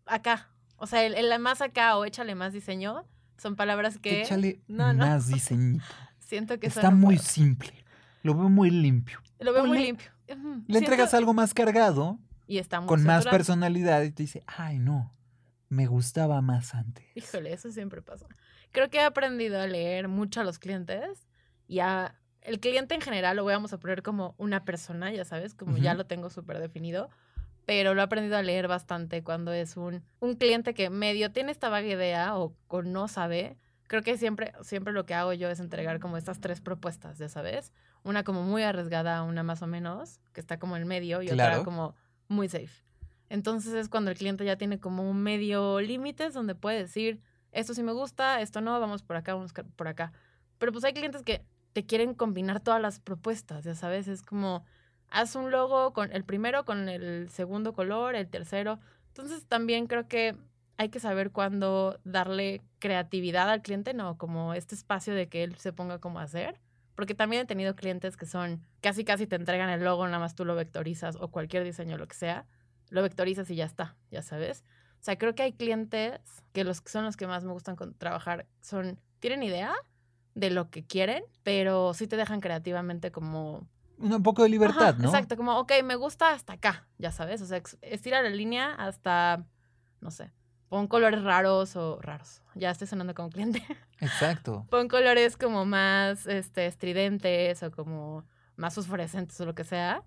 [0.06, 0.50] acá.
[0.78, 3.06] O sea, el, más acá o échale más diseño
[3.38, 4.22] son palabras que...
[4.22, 5.82] Échale más diseño.
[6.28, 7.74] Siento que Está muy simple.
[8.22, 9.22] Lo veo muy limpio.
[9.40, 10.12] Lo veo muy limpio.
[10.68, 12.20] Le entregas algo más cargado.
[12.48, 15.14] Y está Con más personalidad y te dice, ay, no,
[15.70, 17.06] me gustaba más antes.
[17.16, 18.26] Híjole, eso siempre pasa.
[18.72, 21.28] Creo que he aprendido a leer mucho a los clientes
[21.68, 25.54] y a el cliente en general lo vamos a poner como una persona, ya sabes,
[25.54, 27.10] como ya lo tengo súper definido,
[27.66, 31.52] pero lo he aprendido a leer bastante cuando es un, un cliente que medio tiene
[31.52, 33.58] esta vaga idea o, no sabe.
[33.88, 37.30] Creo que siempre, siempre lo que hago yo es entregar como estas tres propuestas, ya
[37.30, 37.72] sabes.
[38.04, 41.64] Una como muy arriesgada, una más o menos, que está como en medio, y otra
[41.64, 41.96] como
[42.28, 42.84] muy safe.
[43.30, 47.22] Entonces es cuando el cliente ya tiene como un medio límites donde puede decir,
[47.52, 50.12] esto sí me gusta, esto no, vamos por acá, vamos por acá.
[50.58, 54.66] Pero pues hay clientes que te quieren combinar todas las propuestas, ya sabes, es como,
[55.10, 58.80] haz un logo con el primero, con el segundo color, el tercero.
[59.10, 60.36] Entonces también creo que
[60.78, 65.56] hay que saber cuándo darle creatividad al cliente, no como este espacio de que él
[65.58, 66.60] se ponga como a hacer.
[66.96, 70.34] Porque también he tenido clientes que son casi casi te entregan el logo, nada más
[70.34, 72.48] tú lo vectorizas o cualquier diseño, lo que sea,
[72.90, 74.64] lo vectorizas y ya está, ya sabes.
[75.00, 76.20] O sea, creo que hay clientes
[76.54, 79.76] que los son los que más me gustan trabajar son, tienen idea,
[80.38, 83.68] de lo que quieren, pero sí te dejan creativamente como...
[83.98, 85.06] Un poco de libertad, ¿no?
[85.06, 89.44] Exacto, como, ok, me gusta hasta acá, ya sabes, o sea, estira la línea hasta,
[90.00, 90.32] no sé,
[90.70, 93.64] pon colores raros o raros, ya estoy sonando como cliente.
[94.00, 94.66] Exacto.
[94.70, 98.26] pon colores como más este, estridentes o como
[98.56, 100.04] más fosforescentes o lo que sea,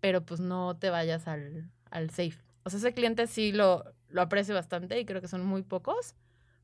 [0.00, 2.38] pero pues no te vayas al, al safe.
[2.64, 6.14] O sea, ese cliente sí lo, lo aprecio bastante y creo que son muy pocos,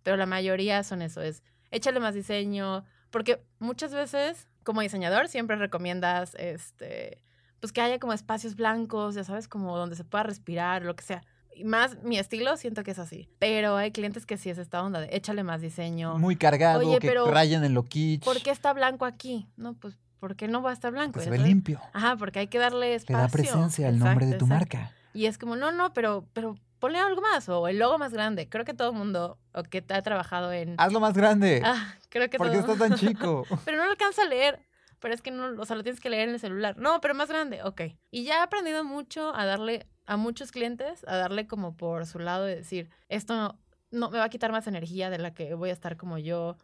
[0.03, 5.57] pero la mayoría son eso, es échale más diseño, porque muchas veces, como diseñador, siempre
[5.57, 7.23] recomiendas, este,
[7.61, 11.05] pues que haya como espacios blancos, ya sabes, como donde se pueda respirar, lo que
[11.05, 11.23] sea.
[11.65, 13.29] Más mi estilo siento que es así.
[13.39, 16.19] Pero hay clientes que sí es esta onda de échale más diseño.
[16.19, 18.25] Muy cargado, que pero rayen en lo kitsch.
[18.25, 19.47] ¿Por qué está blanco aquí?
[19.57, 21.15] No, pues porque no va a estar blanco.
[21.15, 21.81] Pues se ve limpio.
[21.93, 23.17] Ajá, porque hay que darle espacio.
[23.17, 24.93] Le da presencia al nombre de tu marca.
[25.15, 28.49] Y es como, no, no, pero, pero ponle algo más o el logo más grande.
[28.49, 30.75] Creo que todo el mundo o que ha trabajado en...
[30.79, 31.63] Hazlo más grande.
[31.65, 33.45] Ah, creo que ¿Por qué está tan chico?
[33.65, 34.61] pero no lo alcanza a leer.
[35.01, 36.77] Pero es que no, o sea, lo tienes que leer en el celular.
[36.77, 37.83] No, pero más grande, ok.
[38.11, 42.19] Y ya he aprendido mucho a darle a muchos clientes, a darle como por su
[42.19, 43.59] lado de decir, esto no,
[43.91, 46.57] no me va a quitar más energía de la que voy a estar como yo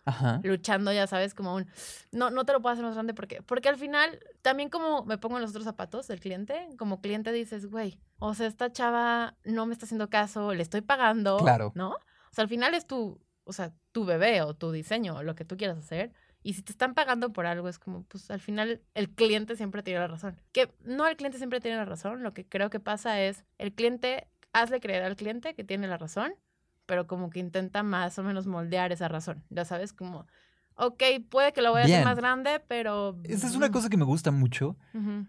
[0.43, 1.67] luchando, ya sabes, como un
[2.13, 5.19] no no te lo puedo hacer más grande porque porque al final también como me
[5.19, 9.37] pongo en los otros zapatos del cliente, como cliente dices, güey, o sea, esta chava
[9.45, 11.73] no me está haciendo caso, le estoy pagando, claro.
[11.75, 11.91] ¿no?
[11.91, 15.35] O sea, al final es tu, o sea, tu bebé o tu diseño o lo
[15.35, 16.13] que tú quieras hacer.
[16.47, 19.83] Y si te están pagando por algo, es como, pues al final el cliente siempre
[19.83, 20.41] tiene la razón.
[20.53, 23.73] Que no el cliente siempre tiene la razón, lo que creo que pasa es el
[23.73, 26.35] cliente, hazle creer al cliente que tiene la razón
[26.87, 29.43] pero como que intenta más o menos moldear esa razón.
[29.51, 30.27] Ya sabes, como,
[30.77, 33.19] ok, puede que lo voy a hacer más grande, pero...
[33.25, 34.77] Esa es una cosa que me gusta mucho.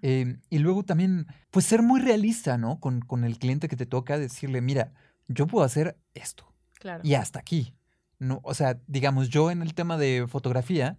[0.02, 2.80] Em, y luego también, pues ser muy realista, ¿no?
[2.80, 4.94] Con, con el cliente que te toca, decirle, mira,
[5.28, 6.54] yo puedo hacer esto.
[6.80, 7.02] Claro.
[7.04, 7.74] Y hasta aquí.
[8.20, 10.98] No, o sea, digamos, yo en el tema de fotografía,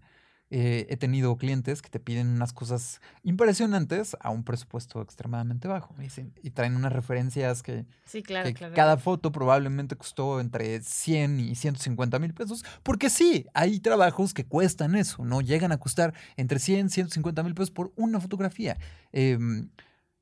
[0.50, 5.94] eh, he tenido clientes que te piden unas cosas impresionantes a un presupuesto extremadamente bajo.
[5.98, 8.74] Y, dicen- y traen unas referencias que, Sí, claro, que claro.
[8.74, 12.64] cada foto probablemente costó entre 100 y 150 mil pesos.
[12.82, 15.40] Porque sí, hay trabajos que cuestan eso, ¿no?
[15.40, 18.78] Llegan a costar entre 100 y 150 mil pesos por una fotografía.
[19.12, 19.70] Em,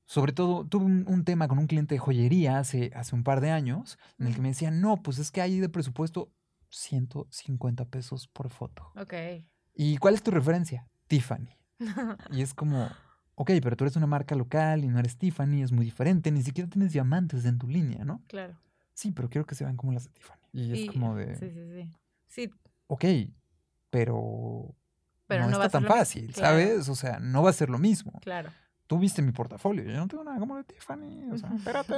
[0.07, 3.41] sobre todo, tuve un, un tema con un cliente de joyería hace, hace un par
[3.41, 6.33] de años en el que me decía, no, pues es que hay de presupuesto
[6.69, 8.91] 150 pesos por foto.
[8.97, 9.15] Ok.
[9.77, 10.89] ¿Y cuál es tu referencia?
[11.07, 11.49] Tiffany.
[12.33, 12.89] Y es como,
[13.35, 16.43] ok, pero tú eres una marca local y no eres Tiffany, es muy diferente, ni
[16.43, 18.23] siquiera tienes diamantes en tu línea, ¿no?
[18.29, 18.57] claro.
[18.95, 20.41] Sí, pero quiero que se vean como las de Tiffany.
[20.55, 21.91] Y es Y- como de, Sí, sí, sí.
[22.27, 22.51] Sí,
[22.87, 23.05] ok,
[23.91, 24.75] pero,
[25.27, 26.59] Pero no, no está tan lo fácil, claro.
[26.59, 26.89] ¿sabes?
[26.89, 28.19] O sea, no va a ser lo mismo.
[28.23, 28.51] claro.
[28.87, 31.95] Tú viste mi portafolio, yo no tengo nada como de Tiffany, o sea, espérate.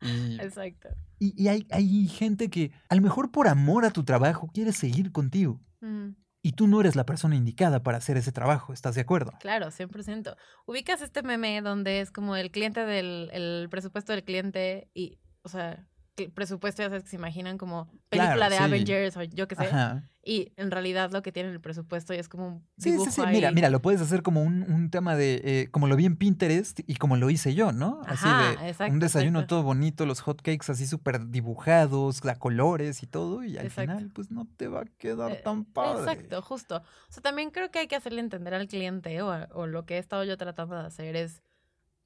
[0.00, 0.88] Y, Exacto.
[1.18, 4.72] y- y hay, hay gente que a lo mejor por amor a tu trabajo quiere
[4.72, 5.60] seguir contigo.
[5.82, 6.14] Ujú.
[6.46, 9.32] Y tú no eres la persona indicada para hacer ese trabajo, ¿estás de acuerdo?
[9.40, 10.36] Claro, 100%.
[10.64, 15.48] Ubicas este meme donde es como el cliente del el presupuesto del cliente y, o
[15.48, 15.88] sea,
[16.34, 18.62] presupuesto ya sabes que se imaginan como película Claro, de sí.
[18.64, 19.64] Avengers o yo qué sé.
[19.66, 20.02] Ajá.
[20.28, 23.26] Y en realidad lo que tiene el presupuesto es como un Sí, dibujo sí, sí.
[23.30, 23.54] Mira, ahí.
[23.54, 26.80] mira, lo puedes hacer como un, un tema de, eh, como lo vi en Pinterest
[26.84, 28.00] y como lo hice yo, ¿no?
[28.06, 29.54] Así de exacto, un desayuno exacto.
[29.54, 33.92] todo bonito, los hotcakes así súper dibujados, a colores y todo, y al Exacto.
[33.92, 36.12] final pues no te va a quedar Eh, tan padre.
[36.12, 36.76] Exacto, justo.
[36.78, 39.94] O sea, también creo que hay que hacerle entender al cliente o, o lo que
[39.94, 41.40] he estado yo tratando de hacer es,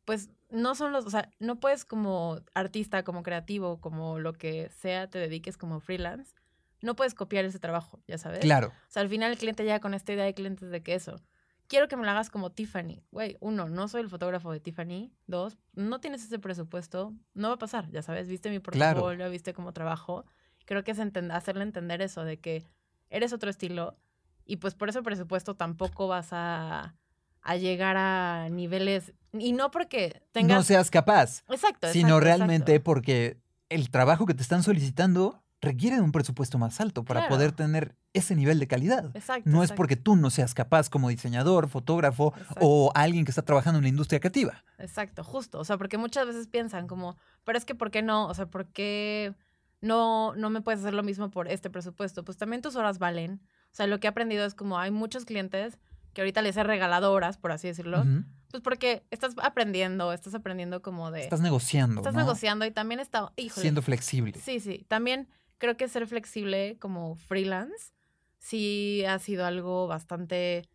[0.04, 4.68] pues, no son los, o sea, no puedes como artista, como creativo, como lo que
[4.70, 6.34] sea, te dediques como freelance,
[6.82, 8.40] no puedes copiar ese trabajo, ya sabes.
[8.40, 10.94] Claro, O sea, al final el cliente llega con esta idea de clientes de que
[10.94, 11.20] eso.
[11.68, 13.04] Quiero que me lo hagas como Tiffany.
[13.12, 15.12] Güey, uno, no soy el fotógrafo de Tiffany.
[15.28, 17.14] Dos, no tienes ese presupuesto.
[17.34, 18.26] No va a pasar, ya sabes.
[18.26, 18.96] Viste mi Claro.
[19.02, 20.24] portafolio, viste cómo trabajo.
[20.64, 22.64] Creo que es enten- hacerle entender eso, de que
[23.08, 23.96] eres otro estilo
[24.44, 26.96] y pues por ese presupuesto tampoco vas a,
[27.42, 29.12] a llegar a niveles.
[29.32, 30.56] Y no porque tengas.
[30.58, 32.84] no seas capaz, Exacto, sino exacto, realmente exacto.
[32.84, 37.34] porque el trabajo que te están solicitando requiere de un presupuesto más alto para Claro.
[37.36, 39.14] poder tener ese nivel de calidad.
[39.14, 43.42] Exacto, No es porque tú no seas capaz como diseñador, fotógrafo o alguien que está
[43.42, 44.64] trabajando en la industria creativa.
[44.78, 45.60] Exacto, justo.
[45.60, 48.26] O sea, porque muchas veces piensan como, pero es que ¿por qué no?
[48.26, 49.34] O sea, ¿por qué
[49.82, 52.24] no, no me puedes hacer lo mismo por este presupuesto?
[52.24, 53.40] Pues también tus horas valen.
[53.66, 55.78] O sea, lo que he aprendido es como hay muchos clientes
[56.14, 58.04] que ahorita les he regalado horas, por así decirlo.
[58.50, 61.22] Pues porque estás aprendiendo, estás aprendiendo como de...
[61.22, 62.00] Estás negociando.
[62.00, 62.20] estás ¿no?
[62.20, 64.32] negociando y también está, híjole, Siendo flexible.
[64.40, 64.84] Sí, sí.
[64.88, 67.92] También creo que ser flexible como freelance
[68.38, 70.68] sí ha sido algo bastante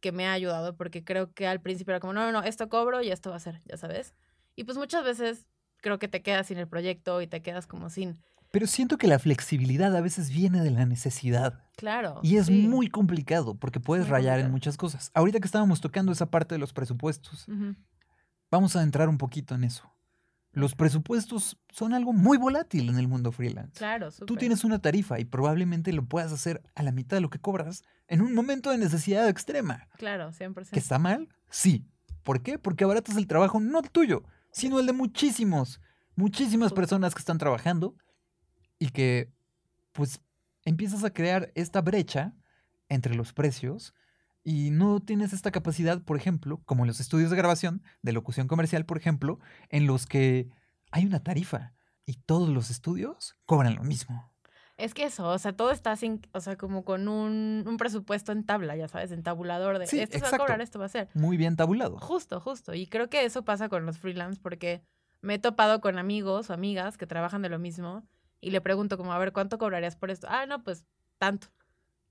[0.00, 2.68] que me ha ayudado porque creo que al principio era como, no, no, no, esto
[2.68, 4.14] cobro y esto va a ser, ya sabes.
[4.56, 5.46] Y pues muchas veces
[5.80, 8.22] creo que te quedas sin el proyecto y te quedas como sin,
[8.52, 11.64] Pero siento que la flexibilidad a veces viene de la necesidad.
[11.76, 12.20] claro.
[12.22, 12.68] Y es sí.
[12.68, 15.10] muy complicado porque puedes muy rayar en muchas cosas.
[15.14, 17.46] Ahorita que estábamos tocando esa parte de los presupuestos,
[18.50, 19.90] vamos a entrar un poquito en eso.
[20.52, 23.72] Los presupuestos son algo muy volátil en el mundo freelance.
[23.78, 27.30] Claro, Tú tienes una tarifa y probablemente lo puedas hacer a la mitad de lo
[27.30, 29.88] que cobras en un momento de necesidad extrema.
[29.96, 30.68] Claro, 100%.
[30.68, 31.30] ¿Que está mal?
[31.48, 31.86] Sí.
[32.22, 32.58] ¿Por qué?
[32.58, 35.80] Porque abaratas el trabajo no el tuyo, sino el de muchísimos,
[36.16, 37.96] muchísimas personas que están trabajando
[38.82, 39.30] y que
[39.92, 40.20] pues
[40.64, 42.32] empiezas a crear esta brecha
[42.88, 43.94] entre los precios
[44.42, 48.48] y no tienes esta capacidad, por ejemplo, como en los estudios de grabación, de locución
[48.48, 50.50] comercial, por ejemplo, en los que
[50.90, 51.74] hay una tarifa
[52.06, 54.32] y todos los estudios cobran lo mismo.
[54.78, 58.32] Es que eso, o sea, todo está sin, o sea, como con un, un presupuesto
[58.32, 60.44] en tabla, ya sabes, en tabulador de Sí, esto se va a exacto.
[60.44, 61.08] cobrar, esto va a ser.
[61.14, 61.98] Muy bien tabulado.
[62.00, 62.74] Justo, justo.
[62.74, 64.82] Y creo que eso pasa con los freelance porque
[65.20, 68.02] me he topado con amigos o amigas que trabajan de lo mismo
[68.42, 70.26] y le pregunto como, a ver, ¿cuánto cobrarías por esto?
[70.28, 70.84] Ah, no, pues
[71.16, 71.46] tanto.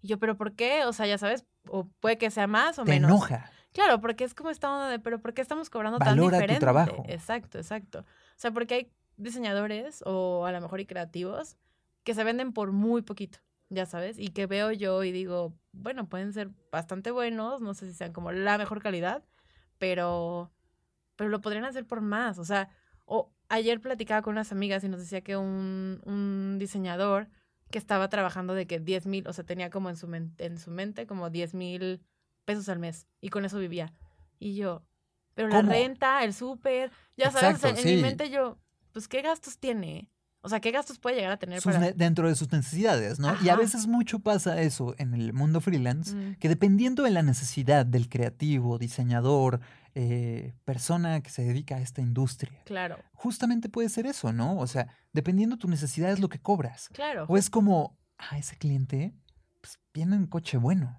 [0.01, 0.85] Y yo, ¿pero por qué?
[0.85, 3.09] O sea, ya sabes, o puede que sea más o Te menos.
[3.11, 3.51] enoja.
[3.73, 6.39] Claro, porque es como esta onda de, ¿pero por qué estamos cobrando Valora tu tan
[6.39, 6.59] diferente?
[6.59, 7.03] trabajo.
[7.07, 7.99] Exacto, exacto.
[7.99, 8.05] O
[8.37, 11.57] sea, porque hay diseñadores o a lo mejor y creativos
[12.03, 13.39] que se venden por muy poquito,
[13.69, 17.85] ya sabes, y que veo yo y digo, bueno, pueden ser bastante buenos, no sé
[17.87, 19.23] si sean como la mejor calidad,
[19.77, 20.51] pero,
[21.15, 22.39] pero lo podrían hacer por más.
[22.39, 22.69] O sea,
[23.05, 27.27] o ayer platicaba con unas amigas y nos decía que un, un diseñador
[27.69, 30.57] que estaba trabajando de que 10 mil, o sea, tenía como en su, men- en
[30.59, 32.01] su mente como 10 mil
[32.45, 33.93] pesos al mes y con eso vivía.
[34.39, 34.83] Y yo,
[35.35, 38.57] pero la renta, el súper, ya sabes, o sea, Exacto, en mi mente yo,
[38.91, 40.09] pues, ¿qué gastos tiene?
[40.43, 41.91] O sea, ¿qué gastos puede llegar a tener sus para...?
[41.91, 43.35] dentro de sus necesidades, ¿no?
[43.43, 47.21] Y a veces mucho pasa eso en el mundo freelance, Mm, que dependiendo de la
[47.21, 49.59] necesidad del creativo, diseñador,
[49.95, 54.58] eh, persona que se dedica a esta industria, claro, justamente puede ser eso, ¿no?
[54.58, 56.89] O sea, dependiendo de tu necesidad es lo que cobras.
[56.93, 57.25] claro.
[57.27, 59.13] O es como, ah, ese cliente,
[59.62, 60.97] pues viene en coche bueno.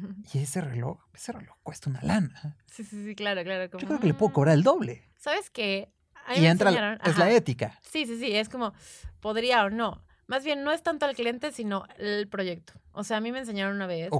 [0.32, 2.56] Y ese reloj, ese reloj cuesta una lana.
[2.66, 3.64] Sí, sí, sí, claro, claro.
[3.78, 5.02] Yo creo que le puedo mm, cobrar el doble.
[5.18, 5.92] ¿Sabes qué?
[6.36, 7.78] Y entra, la- es la ética.
[7.82, 8.72] Sí, sí, sí, es como,
[9.20, 10.04] podría o no.
[10.26, 12.74] Más bien, no es tanto al cliente, sino el proyecto.
[12.98, 14.10] O sea, a mí me enseñaron una vez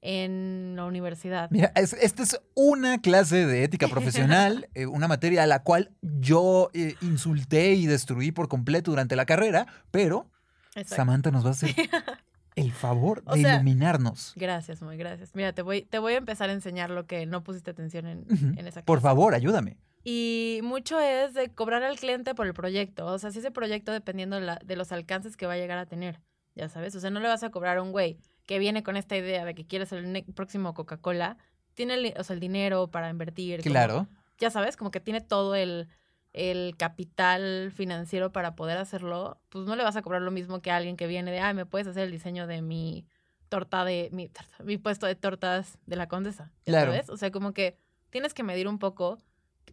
[0.00, 1.50] en la universidad.
[1.50, 5.90] Mira, es- esta es una clase de ética profesional, eh, una materia a la cual
[6.00, 10.30] yo eh, insulté y destruí por completo durante la carrera, pero
[10.74, 10.94] Exacto.
[10.96, 11.74] Samantha nos va a hacer
[12.56, 14.32] el favor O de sea, iluminarnos.
[14.36, 15.34] Gracias, muy gracias.
[15.34, 18.24] Mira, te voy, te voy a empezar a enseñar lo que no pusiste atención en,
[18.56, 19.02] en esa Por clase.
[19.10, 19.76] favor, ayúdame.
[20.04, 23.06] Y mucho es de cobrar al cliente por el proyecto.
[23.06, 25.78] O sea, si ese proyecto dependiendo de, la- de los alcances que va a llegar
[25.78, 26.18] a tener.
[26.54, 26.94] Ya sabes.
[26.94, 29.44] O sea, no le vas a cobrar a un güey que viene con esta idea
[29.44, 31.36] de que quiere ser el próximo Coca-Cola.
[31.74, 33.60] Tiene el, o sea, el dinero para invertir.
[33.62, 34.06] como- Claro.
[34.38, 35.88] ya sabes, como que tiene todo el,
[36.32, 39.40] el capital financiero para poder hacerlo.
[39.48, 41.54] Pues no le vas a cobrar lo mismo que a alguien que viene de, ay,
[41.54, 43.06] me puedes hacer el diseño de mi
[43.48, 46.50] torta de, mi, torta- mi puesto de tortas de la condesa.
[46.66, 46.92] ya Claro.
[46.92, 47.08] ¿Sabes?
[47.10, 47.76] O sea, como que
[48.10, 49.18] tienes que medir un poco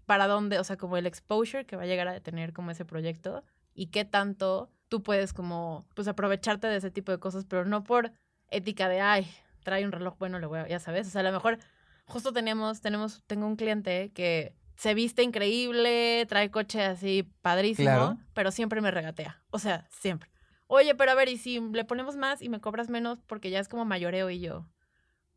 [0.05, 2.85] para dónde, o sea, como el exposure que va a llegar a tener como ese
[2.85, 7.63] proyecto y qué tanto tú puedes como, pues aprovecharte de ese tipo de cosas, pero
[7.65, 8.11] no por
[8.49, 9.31] ética de, ay,
[9.63, 11.57] trae un reloj bueno, le voy a, ya sabes, o sea, a lo mejor
[12.05, 18.17] justo tenemos, tenemos, tengo un cliente que se viste increíble, trae coche así padrísimo, Claro.
[18.33, 20.29] pero siempre me regatea, o sea, siempre.
[20.67, 23.59] Oye, pero a ver, ¿y si le ponemos más y me cobras menos porque ya
[23.59, 24.67] es como mayoreo y yo?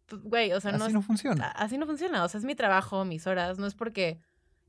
[0.07, 1.47] Pues, güey, o sea, no Así es- no funciona.
[1.53, 2.23] así no funciona.
[2.25, 3.59] O sea, es mi trabajo, mis horas.
[3.59, 4.21] No es porque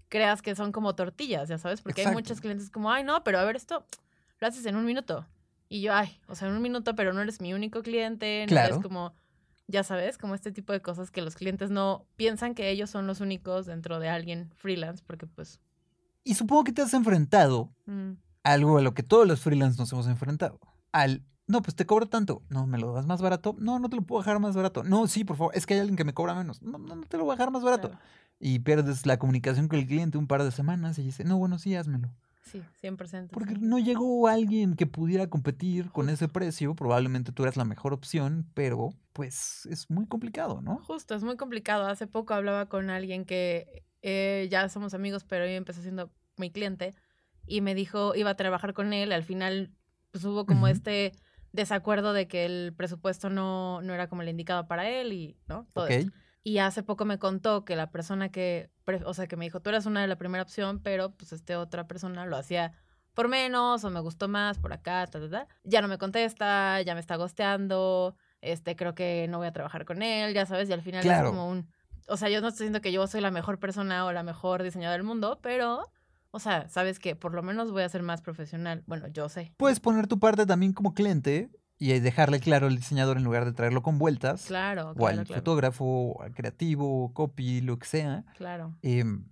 [0.08, 1.82] creas que son como tortillas, ya sabes.
[1.82, 3.86] Porque hay muchos clientes como, ay, no, pero a ver, esto
[4.44, 5.26] lo haces en un minuto.
[5.70, 8.44] Y yo, ay, o sea, en un minuto, pero no eres mi único cliente.
[8.46, 8.74] No Claro.
[8.76, 9.14] eres como,
[9.68, 13.08] ya sabes, como este tipo de cosas que los clientes no piensan que ellos son
[13.08, 15.62] los únicos dentro de alguien freelance, porque pues.
[16.26, 18.12] Y supongo que te has enfrentado mm,
[18.44, 20.60] a algo a lo que todos los freelance nos hemos enfrentado.
[20.92, 22.44] Al, no, pues te cobro tanto.
[22.50, 23.56] No, ¿me lo das más barato?
[23.58, 24.84] No, no te lo puedo dejar más barato.
[24.84, 26.62] No, sí, por favor, es que hay alguien que me cobra menos.
[26.62, 27.90] No, no, no te lo voy a dejar más barato.
[27.92, 28.04] claro.
[28.40, 31.58] Y pierdes la comunicación con el cliente un par de semanas y dice, no, bueno,
[31.60, 32.10] sí, házmelo.
[32.44, 33.32] Sí, 100%.
[33.32, 36.76] Porque no llegó alguien que pudiera competir con ese precio.
[36.76, 40.78] Probablemente tú eras la mejor opción, pero pues es muy complicado, ¿no?
[40.84, 41.86] Justo, es muy complicado.
[41.86, 46.52] Hace poco hablaba con alguien que eh, ya somos amigos, pero hoy empezó siendo mi
[46.52, 46.94] cliente
[47.48, 49.12] y me dijo iba a trabajar con él.
[49.14, 49.72] Al final,
[50.12, 51.14] pues hubo como este
[51.54, 55.68] desacuerdo de que el presupuesto no, no era como el indicado para él y, ¿no?
[55.74, 55.92] Todo Ok.
[55.92, 56.12] esto.
[56.44, 58.70] Y hace poco me contó que la persona que,
[59.06, 61.56] o sea, que me dijo, tú eras una de la primera opción, pero pues este
[61.56, 62.74] otra persona lo hacía
[63.14, 65.48] por menos o me gustó más por acá, ta, ta, ta.
[65.64, 69.86] Ya no me contesta, ya me está gosteando, este, creo que no voy a trabajar
[69.86, 71.28] con él, ya sabes, y al final Claro.
[71.28, 71.70] es como un...
[72.10, 74.64] O sea, yo no estoy diciendo que yo soy la mejor persona o la mejor
[74.64, 75.90] diseñadora del mundo, pero,
[76.32, 78.84] o sea, sabes que por lo menos voy a ser más profesional.
[78.88, 79.54] Bueno, yo sé.
[79.56, 81.50] Puedes poner tu parte también como cliente
[81.84, 84.46] y dejarle claro al diseñador en lugar de traerlo con vueltas.
[84.46, 85.42] Claro, o claro, al claro.
[85.42, 88.24] fotógrafo, o al creativo, copy, lo que sea.
[88.38, 88.74] Claro.
[88.82, 89.26] em,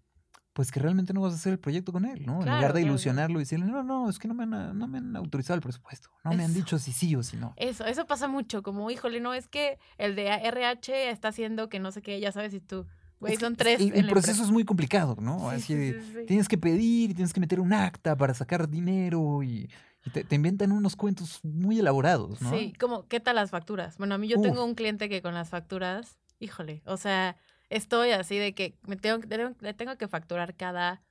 [0.52, 2.42] pues que realmente no vas a hacer el proyecto con él, ¿no?
[2.42, 4.98] en lugar de ilusionarlo y decirle, no, no, es que no me han, no me
[4.98, 6.10] han autorizado el presupuesto.
[6.26, 7.54] No me han dicho si sí o si no.
[7.56, 11.80] Eso, eso pasa mucho, como, híjole, no, es que el de RH está haciendo que
[11.80, 12.86] no sé qué, ya sabes, y tú,
[13.22, 13.80] güey, son tres.
[13.80, 15.40] El, proceso es muy complicado, ¿no?
[15.40, 16.26] Sí, Así sí, de, sí, sí.
[16.28, 19.70] tienes que pedir y tienes que meter un acta para sacar dinero y,
[20.06, 22.50] y te, te inventan unos cuentos muy elaborados, ¿no?
[22.50, 23.98] Sí, como, ¿qué tal las facturas?
[23.98, 27.38] Bueno, a mí yo tengo un cliente que con las facturas, híjole, o sea,
[27.70, 29.22] estoy así de que me tengo,
[29.60, 31.04] le tengo que facturar cada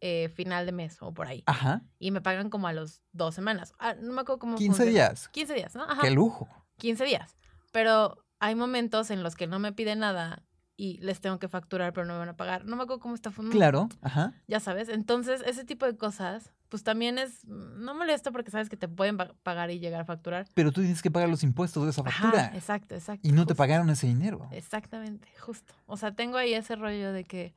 [0.00, 1.42] eh, final de mes o por ahí.
[1.46, 3.74] Ajá, Y me pagan como a los dos semanas.
[3.78, 4.90] Ah, no me acuerdo cómo 15 funciona.
[4.90, 5.28] días.
[5.28, 5.82] 15 días, ¿no?
[5.82, 6.00] Ajá.
[6.00, 6.48] Qué lujo.
[6.78, 7.36] 15 días.
[7.72, 10.42] Pero hay momentos en los que no me piden nada
[10.80, 12.64] y les tengo que facturar, pero no me van a pagar.
[12.64, 13.58] No me acuerdo cómo está funcionando.
[13.58, 14.32] Claro, ajá.
[14.48, 14.88] Ya sabes.
[14.88, 17.44] Entonces, ese tipo de cosas, pues también es.
[17.44, 20.46] No molesto porque sabes que te pueden pa- pagar y llegar a facturar.
[20.54, 22.46] Pero tú tienes que pagar los impuestos de esa factura.
[22.46, 23.28] Ajá, exacto, exacto.
[23.28, 24.48] y no te pagaron ese dinero.
[24.52, 25.74] Exactamente, justo.
[25.84, 27.54] O sea, tengo ahí ese rollo de que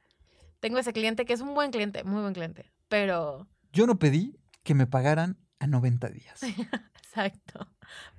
[0.59, 4.37] tengo ese cliente que es un buen cliente, muy buen cliente, pero Yo no pedí
[4.63, 6.41] que me pagaran a 90 días.
[7.03, 7.67] exacto.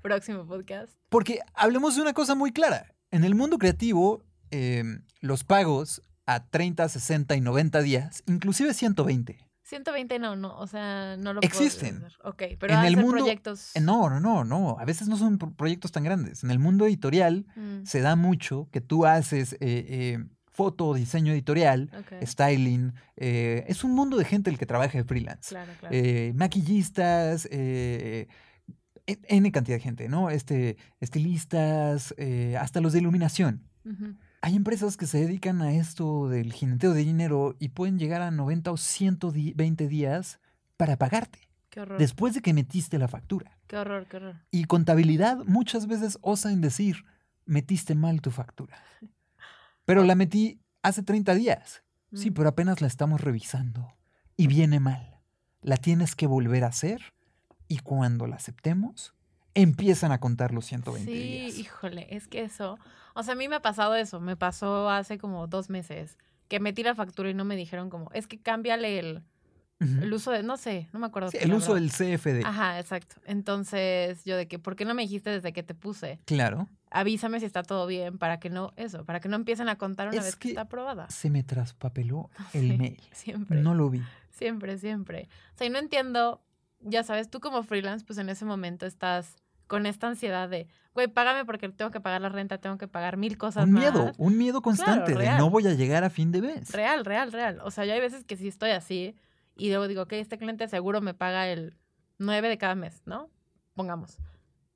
[0.03, 0.93] Próximo podcast.
[1.09, 2.95] Porque hablemos de una cosa muy clara.
[3.11, 9.39] En el mundo creativo, em, los pagos a 30, 60 y 90 días, inclusive 120.
[9.67, 11.97] 120 no, no, o sea, no lo puedo Existen.
[11.97, 12.13] hacer.
[12.23, 13.75] Ok, pero En el mundo- proyectos.
[13.75, 14.77] Eh, No, no, no, no.
[14.79, 16.45] A veces no son pro- proyectos tan grandes.
[16.45, 20.19] En el mundo editorial Mm, se da mucho que tú haces eh, eh,
[20.53, 21.91] foto, diseño editorial,
[22.25, 22.93] styling.
[23.17, 25.49] eh, es un mundo de gente el que trabaja de freelance.
[25.49, 25.97] Claro, claro.
[26.37, 28.29] maquillistas, e-
[29.07, 30.31] N cantidad de gente, ¿no?
[30.31, 32.15] Este, estilistas,
[32.59, 33.63] hasta los de iluminación.
[33.85, 34.15] Ujú.
[34.47, 38.31] Hay empresas que se dedican a esto del jineteo de dinero y pueden llegar a
[38.31, 40.39] 90 o 120 días
[40.77, 41.39] para pagarte,
[41.71, 41.99] Qué horror.
[41.99, 43.57] después de que metiste la factura.
[43.67, 44.37] Qué horror, qué horror.
[44.51, 47.07] Y contabilidad muchas veces osa en decir,
[47.47, 48.77] metiste mal tu factura.
[49.87, 51.83] Pero la metí hace 30 días.
[52.13, 52.35] Sí, Mm.
[52.35, 53.95] pero apenas la estamos revisando.
[54.37, 55.21] Y viene mal.
[55.63, 57.15] La tienes que volver a hacer.
[57.67, 59.14] Y cuando la aceptemos,
[59.55, 61.59] empiezan a contar los 120 Sí, días.
[61.59, 62.79] híjole, es que eso,
[63.15, 66.61] o sea, a mí me ha pasado eso, me pasó hace como dos meses, que
[66.61, 69.23] metí la factura y no me dijeron como, es que cámbiale el,
[69.81, 71.31] el uso de, no sé, no me acuerdo.
[71.31, 71.89] Sí, qué el uso verdad.
[71.99, 72.45] del CFD.
[72.47, 73.17] Ajá, exacto.
[73.27, 76.21] Entonces, yo de que, ¿por qué no me dijiste desde que te puse?
[76.25, 76.69] Claro.
[76.91, 80.09] Avísame si está todo bien para que no, eso, para que no empiecen a contar
[80.09, 81.11] una Es vez que, que está aprobada.
[81.11, 83.01] Se me traspapeló el Sí, mail.
[83.13, 83.61] Siempre.
[83.61, 84.03] No lo vi.
[84.31, 85.29] Siempre, siempre.
[85.55, 86.43] O sea, y no entiendo,
[86.81, 89.37] ya sabes, tú como freelance, pues en ese momento estás
[89.67, 93.17] con esta ansiedad de, güey, págame porque tengo que pagar la renta, tengo que pagar
[93.17, 93.83] mil cosas Un más.
[93.83, 96.71] miedo, un miedo constante de no voy a llegar a fin de mes.
[96.73, 97.61] Real, real, real.
[97.65, 99.15] O sea, yo hay veces que sí estoy así
[99.57, 101.77] y luego digo, ok, este cliente seguro me paga el
[102.19, 103.31] 9 de cada mes, ¿no?
[103.75, 104.19] Pongamos.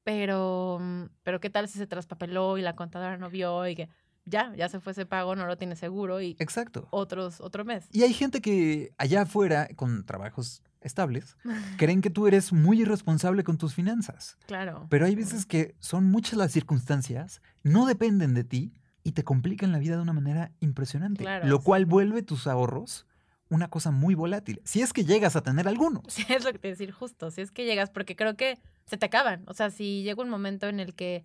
[0.04, 3.88] Pero, mm, pero ¿qué tal si se traspapeló y la contadora no vio y que
[4.28, 6.88] ya, ya se fue ese pago, no lo tiene seguro y Exacto.
[6.90, 7.86] otros, otro mes?
[7.92, 11.36] Y hay gente que allá afuera, con trabajos estables,
[11.78, 14.38] creen que tú eres muy irresponsable con tus finanzas.
[14.46, 14.86] Claro.
[14.90, 18.72] Pero hay veces que son muchas las circunstancias, no dependen de ti
[19.02, 21.24] y te complican la vida de una manera impresionante.
[21.24, 23.06] Claro, lo cual vuelve tus ahorros
[23.50, 24.60] una cosa muy volátil.
[24.64, 26.02] Si es que llegas a tener algunos.
[26.08, 28.96] Sí, es lo que te decir justo, si es que llegas, porque creo que se
[28.96, 29.44] te acaban.
[29.46, 31.24] O sea, si llega un momento en el que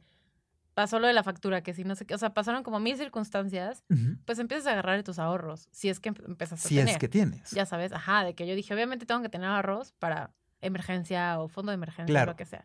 [0.73, 2.97] pasó lo de la factura, que si no sé qué, o sea, pasaron como mil
[2.97, 3.83] circunstancias,
[4.25, 6.99] pues empiezas a agarrar de tus ahorros, si es que empezaste Si a es tener.
[6.99, 7.51] que tienes.
[7.51, 11.47] Ya sabes, ajá, de que yo dije, obviamente tengo que tener ahorros para emergencia o
[11.47, 12.31] fondo de emergencia, Claro.
[12.31, 12.63] lo que sea.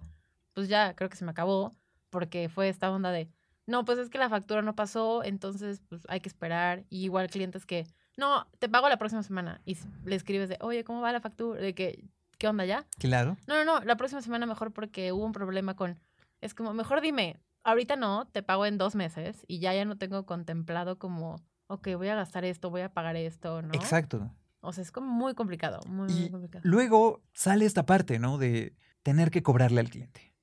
[0.55, 1.77] Pues ya creo que se me acabó,
[2.11, 3.29] porque fue esta onda de,
[3.67, 6.85] no, pues es que la factura no pasó, entonces pues hay que esperar.
[6.89, 7.87] Y igual clientes que,
[8.17, 9.61] no, te pago la próxima semana.
[9.67, 11.61] Y le escribes de, oye, ¿cómo va la factura?
[11.61, 12.05] De que,
[12.39, 12.87] ¿qué onda ya?
[12.99, 13.37] Claro.
[13.47, 16.01] No, no, no, la próxima semana mejor porque hubo un problema con...
[16.41, 19.97] Es como, mejor dime, ahorita no, te pago en dos meses y ya ya no
[19.97, 21.37] tengo contemplado como,
[21.67, 23.75] ok, voy a gastar esto, voy a pagar esto, ¿no?
[23.75, 24.31] Exacto.
[24.61, 26.63] O sea, es como muy complicado, muy, muy complicado.
[26.65, 28.39] luego sale esta parte, ¿no?
[28.39, 30.35] De tener que cobrarle al cliente.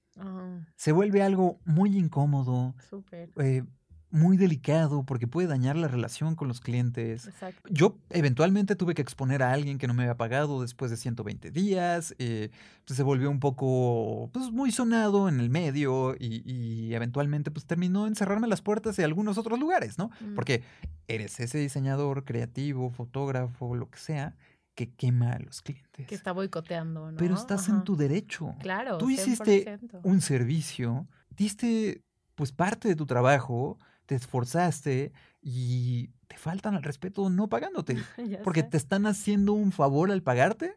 [0.75, 3.63] Se vuelve algo muy incómodo, súper, eh,
[4.11, 7.27] muy delicado, porque puede dañar la relación con los clientes.
[7.27, 7.67] exacto.
[7.69, 11.51] Yo eventualmente tuve que exponer a alguien que no me había pagado después de 120
[11.51, 12.15] días.
[12.17, 12.49] eh,
[12.85, 17.65] pues se volvió un poco, pues muy sonado en el medio y, y eventualmente pues
[17.65, 20.11] terminó encerrarme las puertas de algunos otros lugares, ¿no?
[20.21, 20.35] Mm.
[20.35, 20.63] Porque
[21.07, 24.35] eres ese diseñador creativo, fotógrafo, lo que sea,
[24.75, 26.05] que quema a los clientes.
[26.05, 27.17] Que está boicoteando, ¿no?
[27.17, 28.53] Pero estás en tu derecho.
[28.59, 30.01] Claro, Tú hiciste 100%.
[30.03, 32.01] un servicio, diste
[32.35, 37.97] pues parte de tu trabajo, te esforzaste y te faltan al respeto no pagándote.
[38.43, 38.67] Porque sé.
[38.67, 40.75] te están haciendo un favor al pagarte.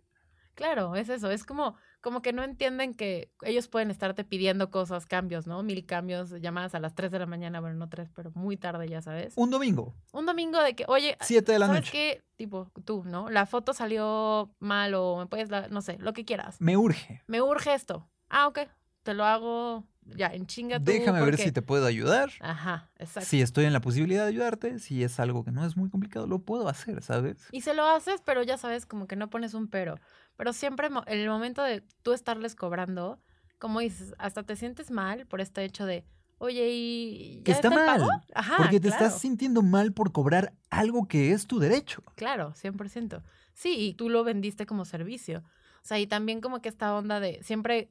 [0.55, 5.07] Claro, es eso, es como, como que no entienden que ellos pueden estarte pidiendo cosas,
[5.07, 5.62] cambios, ¿no?
[5.62, 8.89] Mil cambios, llamadas a las 3 de la mañana, bueno, no 3, pero muy tarde,
[8.89, 9.35] ya sabes.
[9.37, 11.93] Un domingo, Un domingo de que, oye, 7 de la ¿sabes noche.
[11.93, 12.22] qué?
[12.35, 13.31] Tipo, tú, ¿no?
[13.31, 16.57] La foto salió mal o me puedes, dar- no sé, lo que quieras.
[16.61, 17.22] Me urge.
[17.29, 18.11] Me urge esto.
[18.29, 18.59] Ah, ok,
[19.05, 19.85] te lo hago
[20.17, 20.85] ya, en chinga tú.
[20.87, 22.31] Déjame ver si te puedo ayudar.
[22.41, 23.29] Ajá, exacto.
[23.29, 26.27] Si estoy en la posibilidad de ayudarte, si es algo que no es muy complicado,
[26.27, 27.47] lo puedo hacer, ¿sabes?
[27.53, 29.97] Y se lo haces, pero ya sabes, como que no pones un pero.
[30.37, 33.21] Pero siempre en el momento de tú estarles cobrando,
[33.59, 36.05] como dices, hasta te sientes mal por este hecho de,
[36.39, 38.07] oye, ¿y Que está el pago?".
[38.07, 42.03] mal, Ajá, Porque te claro, estás sintiendo mal por cobrar algo que es tu derecho.
[42.15, 43.23] Claro, 100%.
[43.55, 45.43] Sí, y tú lo vendiste como servicio.
[45.83, 47.91] O sea, y también como que esta onda de, siempre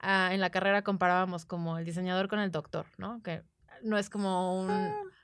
[0.00, 3.22] ah, en la carrera comparábamos como el diseñador con el doctor, ¿no?
[3.22, 3.42] Que
[3.82, 4.70] no es como un,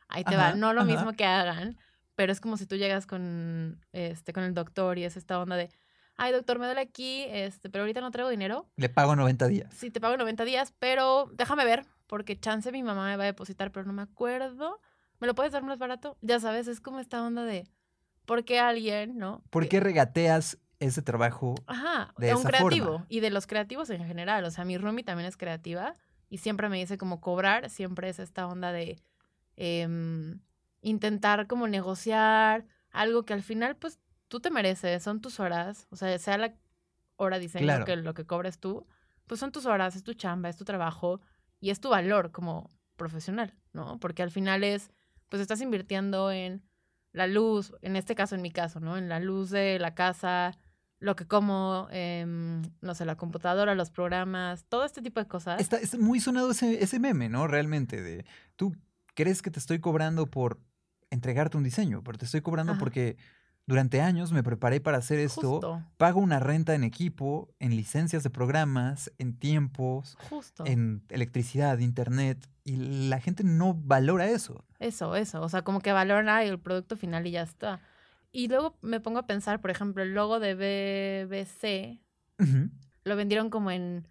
[0.09, 0.91] ahí te va, ajá, no lo ajá.
[0.91, 1.77] mismo que hagan,
[2.15, 5.57] pero es como si tú llegas con, este, con el doctor y es esta onda
[5.57, 5.71] de,
[6.17, 8.69] ay, doctor, me duele aquí, este, pero ahorita no traigo dinero.
[8.77, 9.75] Le pago 90 días.
[9.75, 13.27] Sí, te pago 90 días, pero déjame ver, porque chance mi mamá me va a
[13.27, 14.81] depositar, pero no me acuerdo.
[15.21, 16.17] ¿Me lo puedes dar más barato?
[16.21, 17.67] Ya sabes, es como esta onda de,
[18.25, 19.43] ¿por qué alguien, no?
[19.51, 21.55] ¿Por qué regateas ese trabajo?
[21.67, 22.87] Ajá, de de un esa creativo.
[22.87, 23.07] forma?
[23.09, 24.45] Y de los creativos en general.
[24.45, 25.97] O sea, mi roomie también es creativa
[26.29, 28.99] y siempre me dice como cobrar, siempre es esta onda de
[29.57, 30.41] em,
[30.81, 33.99] intentar como negociar algo que al final pues
[34.29, 36.55] tú te mereces, son tus horas, o sea, sea la
[37.17, 37.85] hora diseño Claro.
[37.85, 38.87] que lo que cobres tú,
[39.27, 41.21] pues son tus horas, es tu chamba, es tu trabajo
[41.61, 43.99] y es tu valor como profesional, ¿no?
[44.01, 44.91] Porque al final es,
[45.29, 46.63] pues estás invirtiendo en
[47.13, 48.97] la luz, en este caso, en mi caso, ¿no?
[48.97, 50.53] En la luz de la casa,
[51.05, 55.61] lo que como, em, no sé, la computadora, los programas, todo este tipo de cosas.
[55.61, 57.47] Está, es muy sonado ese, ese meme, ¿no?
[57.47, 58.25] Realmente, de
[58.57, 58.75] tú
[59.15, 60.59] crees que te estoy cobrando por
[61.11, 62.81] entregarte un diseño, pero te estoy cobrando Ajá.
[62.81, 63.17] porque
[63.67, 65.53] Durante años me preparé para hacer esto.
[65.53, 70.67] Justo, Pago una renta en equipo, en licencias de programas, en tiempos, justo.
[70.67, 72.77] en electricidad, internet, y
[73.09, 74.67] la gente no valora eso.
[74.81, 75.41] Eso, eso.
[75.41, 77.81] O sea, como que valoran ay, el producto final y ya está.
[78.35, 80.55] Y luego me pongo a pensar, por ejemplo, el logo de
[81.25, 82.01] BBC
[83.05, 84.09] lo vendieron como en,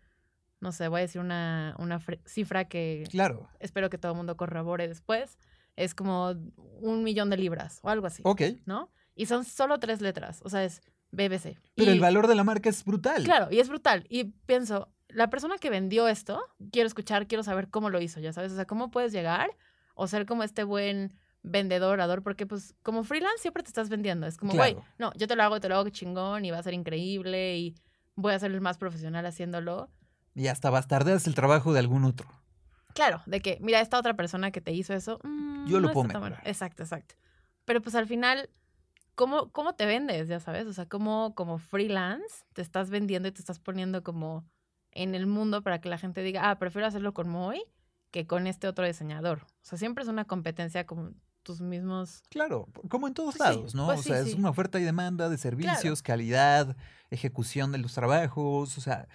[0.61, 3.49] no sé, voy a decir una, una cifra que Claro.
[3.59, 5.37] espero que todo el mundo corrobore después.
[5.75, 6.35] Es como
[6.79, 8.41] un millón de libras o algo así, Ok.
[8.65, 8.91] ¿no?
[9.13, 11.57] Y son solo tres letras, o sea, es BBC.
[11.75, 13.23] Pero Y- el valor de la marca es brutal.
[13.23, 14.05] Claro, y es brutal.
[14.07, 18.31] Y pienso, la persona que vendió esto, quiero escuchar, quiero saber cómo lo hizo, ya
[18.31, 19.49] sabes, o sea, cómo puedes llegar
[19.95, 21.13] o ser como este buen
[21.43, 24.25] vendedor, orador, porque pues como freelance siempre te estás vendiendo.
[24.25, 24.87] Es como, güey, Claro.
[24.97, 27.75] no, yo te lo hago, te lo hago chingón y va a ser increíble y
[28.15, 29.89] voy a ser el más profesional haciéndolo.
[30.35, 32.27] Y hasta bastardeas el trabajo de algún otro.
[32.95, 35.93] Claro, de que, mira, esta otra persona que te hizo eso, mm, Yo lo no
[35.93, 36.41] puedo mejorar.
[36.45, 37.15] Exacto, exacto.
[37.65, 38.49] Pero pues al final,
[39.15, 40.27] ¿cómo, ¿cómo te vendes?
[40.27, 44.45] Ya sabes, o sea, ¿cómo como freelance te estás vendiendo y te estás poniendo como
[44.91, 47.63] en el mundo para que la gente diga, ah, prefiero hacerlo con Moy
[48.11, 49.39] que con este otro diseñador.
[49.43, 52.23] O sea, siempre es una competencia con tus mismos...
[52.29, 53.85] Claro, como en todos sí, lados, ¿no?
[53.85, 54.35] pues o sí, sea, es sí.
[54.37, 56.75] una oferta y demanda de servicios, calidad,
[57.11, 59.07] ejecución de los trabajos, o sea,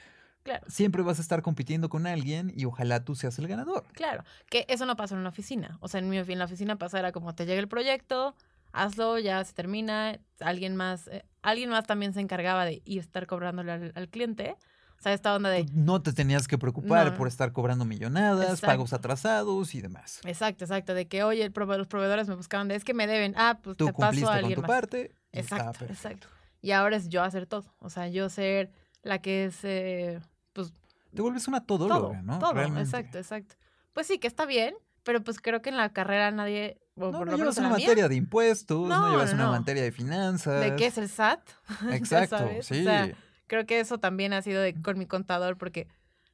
[0.44, 3.84] Claro, siempre vas a estar compitiendo con alguien y ojalá tú seas el ganador.
[3.92, 4.24] claro.
[4.48, 5.76] Que eso no pasa en una oficina.
[5.80, 8.34] O sea, en mi en la oficina pasa era como te llega el proyecto,
[8.72, 13.26] hazlo, ya se termina, alguien más, eh, alguien más también se encargaba de ir estar
[13.26, 14.56] cobrándole al, al cliente.
[14.98, 17.14] O sea, esta onda de, No te tenías que preocupar No.
[17.16, 20.20] por estar cobrando millonadas, pagos atrasados y demás.
[20.24, 23.06] exacto, exacto, de que, oye, el prove- los proveedores me buscaban de, es que me
[23.06, 24.68] deben, ah, pues Tú te paso cumpliste a con alguien tu más.
[24.68, 25.14] parte.
[25.32, 26.26] Exacto, exacto.
[26.60, 27.72] Y ahora es yo hacer todo.
[27.78, 28.72] O sea, yo ser
[29.02, 30.20] la que es, eh,
[30.52, 30.72] pues,
[31.14, 32.38] Te vuelves una todo, todóloga, ¿no?
[32.40, 32.82] todo, Realmente.
[32.82, 33.54] exacto, exacto.
[33.92, 34.74] Pues sí, que está bien,
[35.04, 38.16] pero pues creo que en la carrera nadie, No, no llevas una mía, materia de
[38.16, 40.60] impuestos, no, No, llevas no, una materia de finanzas.
[40.60, 41.40] de qué es el SAT.
[41.92, 42.82] Exacto, o sí.
[42.82, 43.12] sea,
[43.48, 45.88] creo que eso también ha sido de- con mi contador, porque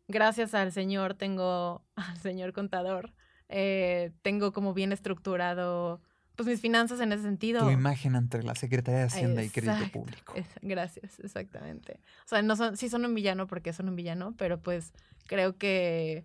[0.09, 3.13] gracias al señor tengo, al señor contador,
[3.49, 6.01] eh, tengo como bien estructurado,
[6.37, 7.61] pues mis finanzas en ese sentido.
[7.61, 10.35] tu imagen ante la Secretaría de Hacienda y Crédito Público.
[10.37, 12.01] es- gracias, exactamente.
[12.25, 14.93] O sea, no son, sí son un villano porque son un villano, pero pues
[15.27, 16.25] creo que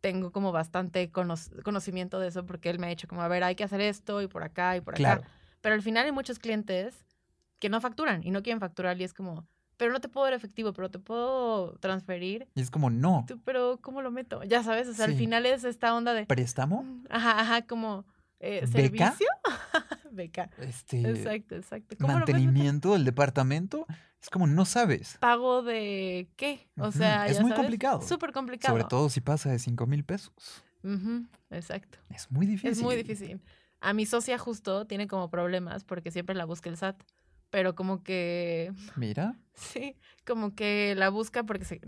[0.00, 1.34] tengo como bastante cono-
[1.64, 4.22] conocimiento de eso porque él me ha dicho como, a ver, hay que hacer esto
[4.22, 4.98] y por acá y por acá.
[4.98, 5.22] Claro.
[5.60, 7.04] Pero al final hay muchos clientes
[7.58, 9.44] que no facturan y no quieren facturar y es como,
[9.78, 12.46] pero no te puedo dar efectivo, pero te puedo transferir.
[12.54, 14.42] Y es como, no, Tú, pero ¿cómo lo meto?
[14.42, 18.04] Ya sabes, o sea, al final es esta onda de, préstamo, ajá, ajá, como
[18.40, 18.72] eh, ¿Beca?
[18.72, 19.28] servicio.
[20.10, 20.50] Beca.
[20.58, 21.96] este, Exacto, exacto.
[22.00, 23.86] Mantenimiento del departamento.
[24.20, 25.16] Es como, no sabes.
[25.20, 26.68] pago de qué.
[26.76, 28.02] O sea, es ya muy sabes, complicado.
[28.02, 28.74] Súper complicado.
[28.74, 30.32] Sobre todo si pasa de 5 mil pesos.
[30.82, 31.98] Ujú, exacto.
[32.10, 32.70] Es muy difícil.
[32.70, 33.40] Es muy difícil.
[33.80, 37.00] A mi socia justo tiene como problemas porque siempre la busca el SAT.
[37.50, 39.96] Pero como que, Mira, sí,
[40.26, 41.80] como que la busca porque se-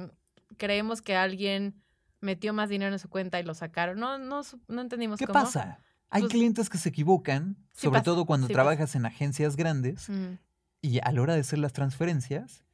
[0.57, 1.75] creemos que alguien
[2.21, 3.99] metió más dinero en su cuenta y lo sacaron.
[3.99, 5.45] No, no, no entendimos ¿qué cómo.
[5.45, 5.81] pasa?
[6.11, 8.63] Hay Pues, clientes que se equivocan, sí sobre pasa, todo cuando sí pasa.
[8.63, 10.35] trabajas en agencias grandes Mm,
[10.83, 12.65] y a la hora de hacer las transferencias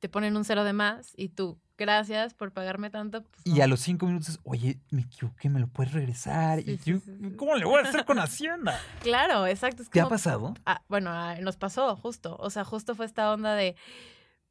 [0.00, 3.22] Te ponen un cero de más y tú, gracias por pagarme tanto.
[3.24, 3.64] pues, y no.
[3.64, 6.60] a los cinco minutos, oye, me equivoqué, ¿me lo puedes regresar?
[6.62, 7.34] Sí, y sí, yo, sí.
[7.36, 8.78] ¿cómo le voy a hacer con Hacienda?
[9.02, 9.82] Claro, exacto.
[9.82, 10.54] Es ¿Te ha pasado?
[10.66, 12.36] Ah, bueno, ah, nos pasó justo.
[12.38, 13.74] O sea, justo fue esta onda de,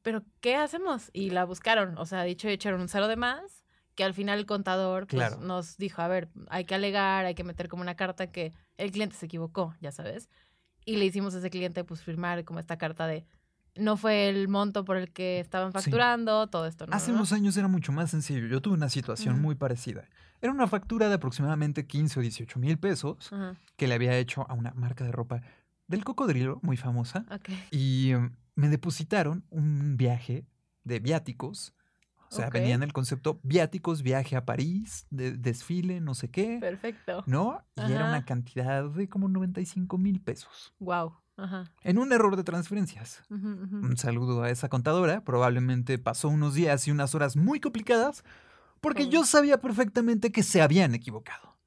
[0.02, 1.10] ¿pero qué hacemos?
[1.14, 1.98] Y la buscaron.
[1.98, 3.64] O sea, dicho y hecho, era un cero de más,
[3.96, 5.38] que al final el contador pues, Claro.
[5.46, 8.92] nos dijo, a ver, hay que alegar, hay que meter como una carta que el
[8.92, 10.30] cliente se equivocó, ya sabes.
[10.86, 13.26] Y le hicimos a ese cliente pues firmar como esta carta de,
[13.76, 15.80] no fue el monto por el que estaban Sí.
[15.80, 16.86] facturando, todo esto.
[16.88, 16.96] ¿no?
[16.96, 17.18] Hace ¿no?
[17.18, 18.48] unos años era mucho más sencillo.
[18.48, 20.06] Yo tuve una situación muy parecida.
[20.42, 23.30] Era una factura de aproximadamente 15 o 18 mil pesos
[23.76, 25.42] que le había hecho a una marca de ropa
[25.88, 27.26] del cocodrilo, muy famosa.
[27.32, 27.50] ok.
[27.72, 30.46] Y em, me depositaron un viaje
[30.84, 31.74] de viáticos.
[32.32, 32.54] O sea, Ok.
[32.54, 36.58] venía en el concepto viáticos, viaje a París, de- desfile, no sé qué.
[36.62, 37.24] Perfecto.
[37.26, 37.66] ¿No?
[37.76, 40.74] Y era una cantidad de como 95 mil pesos.
[40.80, 41.16] Wow.
[41.44, 41.72] Ajá.
[41.84, 43.22] En un error de transferencias.
[43.30, 45.24] Un saludo a esa contadora.
[45.24, 48.24] Probablemente pasó unos días y unas horas muy complicadas
[48.82, 51.58] porque yo sabía perfectamente que se habían equivocado.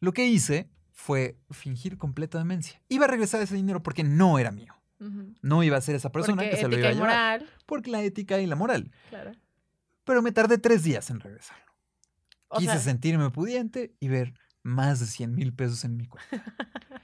[0.00, 2.80] Lo que hice fue fingir completa demencia.
[2.88, 4.74] Iba a regresar ese dinero porque no era mío.
[5.42, 7.08] No iba a ser esa persona Porque que se lo iba a llevar.
[7.40, 8.90] moral, Porque la ética y la moral.
[9.10, 9.32] claro.
[10.04, 11.64] Pero me tardé tres días en regresarlo.
[12.48, 16.42] O Quise sea, sentirme pudiente y ver más de 100 mil pesos en mi cuenta.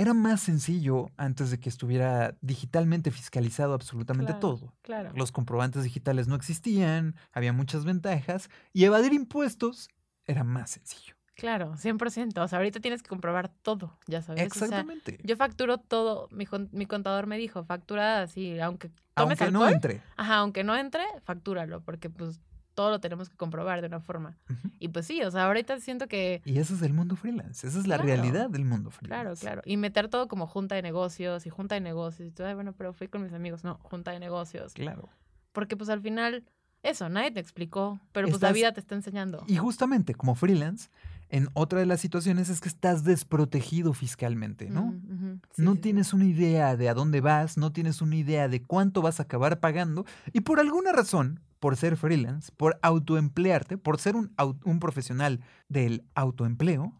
[0.00, 4.40] Era más sencillo antes de que estuviera digitalmente fiscalizado absolutamente Claro.
[4.40, 4.74] todo.
[4.80, 5.12] claro.
[5.14, 9.88] Los comprobantes digitales no existían, había muchas ventajas y evadir impuestos
[10.26, 11.16] era más sencillo.
[11.34, 12.42] Claro, 100%.
[12.42, 14.40] O sea, ahorita tienes que comprobar todo, ya sabes.
[14.50, 15.18] O sea, Exactamente.
[15.22, 16.28] yo facturo todo.
[16.30, 20.02] Mi, con- mi contador me dijo, factura así, aunque tomes Aunque no entre.
[20.16, 22.40] Ajá, aunque no entre, factúralo, porque pues
[22.74, 24.36] todo lo tenemos que comprobar de una forma.
[24.78, 27.66] Y pues sí, o sea, ahorita siento que, Y ese es el mundo freelance.
[27.66, 28.04] Esa es la Claro.
[28.08, 29.22] realidad del mundo freelance.
[29.22, 29.62] claro, claro.
[29.64, 32.28] Y meter todo como junta de negocios y junta de negocios.
[32.28, 33.64] Y todo, "Ay, bueno, pero fui con mis amigos.
[33.64, 34.72] No, junta de negocios.
[34.74, 35.08] Claro.
[35.52, 36.44] Porque pues al final,
[36.82, 39.44] eso, nadie te explicó, pero pues la vida te está enseñando.
[39.48, 40.88] Y justamente como freelance,
[41.28, 44.92] en otra de las situaciones es que estás desprotegido fiscalmente, ¿no?
[44.92, 45.82] Sí, no sí, sí.
[45.82, 49.24] tienes una idea de a dónde vas, no tienes una idea de cuánto vas a
[49.24, 54.34] acabar pagando y por alguna razón, por ser freelance, por autoemplearte, por ser un,
[54.64, 56.98] un profesional del autoempleo,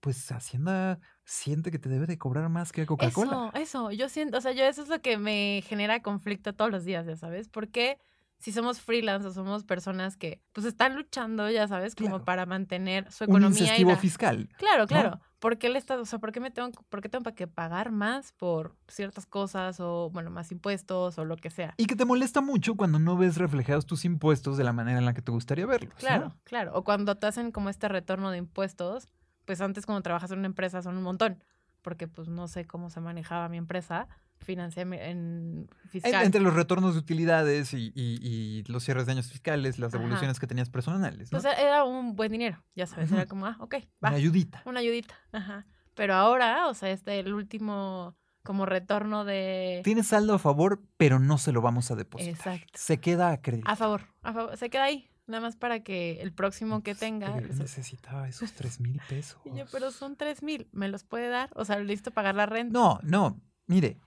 [0.00, 3.50] pues Hacienda siente que te debe de cobrar más que Coca-Cola.
[3.52, 6.70] Eso, eso, yo siento, o sea, yo eso es lo que me genera conflicto todos
[6.70, 7.98] los días, ya sabes, porque
[8.38, 12.24] si somos freelance o somos personas que pues están luchando, ya sabes, como Claro.
[12.24, 13.96] para mantener su Un economía y incentivo la...
[13.98, 14.48] fiscal.
[14.56, 15.20] Claro, claro.
[15.38, 17.92] ¿Por qué le estás, o sea, por qué me tengo, por qué tengo que pagar
[17.92, 21.74] más por ciertas cosas o, bueno, más impuestos o lo que sea?
[21.76, 25.04] Y que te molesta mucho cuando no ves reflejados tus impuestos de la manera en
[25.04, 25.94] la que te gustaría verlos.
[25.94, 25.98] ¿no?
[25.98, 26.72] Claro, claro.
[26.74, 29.06] O cuando te hacen como este retorno de impuestos,
[29.44, 31.42] pues antes cuando trabajas en una empresa son un montón,
[31.82, 34.08] porque pues no sé cómo se manejaba mi empresa
[34.46, 36.24] En- fiscal.
[36.24, 39.98] Entre los retornos de utilidades y, y- y los cierres de años fiscales, las Ajá.
[40.02, 41.32] devoluciones que tenías personales.
[41.32, 41.40] ¿no?
[41.40, 43.74] Pues era un buen dinero, ya sabes, era como, ah, ok,
[44.04, 44.62] va, Una ayudita.
[44.66, 45.66] una ayudita, ajá.
[45.94, 49.82] Pero ahora, o sea, este, el último como retorno de...
[49.84, 52.54] Tienes saldo a favor, pero no se lo vamos a depositar.
[52.56, 52.72] Exacto.
[52.78, 53.68] Se queda a crédito.
[53.68, 57.00] A favor, a favor, se queda ahí, nada más para que el próximo que Pues,
[57.00, 57.34] tenga...
[57.34, 59.38] pero necesitaba esos tres mil pesos.
[59.44, 61.50] Y yo, pero son tres mil, ¿me los puede dar?
[61.56, 62.72] O sea, listo pagar la renta.
[62.72, 63.98] No, no, mire,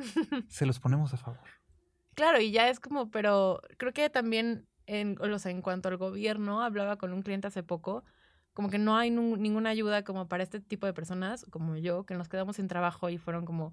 [0.48, 1.40] se los ponemos a favor.
[2.14, 5.96] Claro, y ya es como, pero creo que también, en, o sea, en cuanto al
[5.96, 8.04] gobierno, hablaba con un cliente hace poco,
[8.52, 12.14] como que no hay ninguna ayuda como para este tipo de personas, como yo, que
[12.14, 13.72] nos quedamos sin trabajo y fueron como,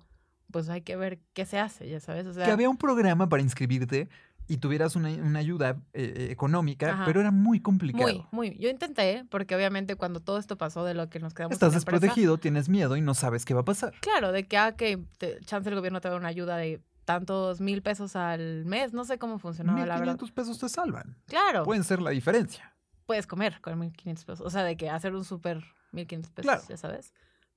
[0.52, 3.28] pues hay que ver qué se hace, ya sabes, o sea, que había un programa
[3.28, 4.08] para inscribirte
[4.48, 7.06] y tuvieras una, una ayuda eh, económica, Ajá.
[7.06, 8.08] pero era muy complicado.
[8.32, 8.58] muy, muy.
[8.58, 11.92] Yo intenté, porque obviamente cuando todo esto pasó de lo que nos quedamos Estás empresa,
[11.92, 13.94] desprotegido, tienes miedo y no sabes qué va a pasar.
[14.00, 17.62] Claro, de que, ah, que te, chance el gobierno te da una ayuda de tantos
[17.62, 20.18] mil pesos al mes, no sé cómo funcionaba, la verdad.
[20.18, 21.18] 1.500 pesos te salvan.
[21.28, 21.64] Claro.
[21.64, 22.74] Pueden ser la diferencia.
[23.06, 24.46] puedes comer con 1500 pesos.
[24.46, 26.64] O sea, de que hacer un súper 1500 pesos, Claro.
[26.68, 27.14] ya sabes.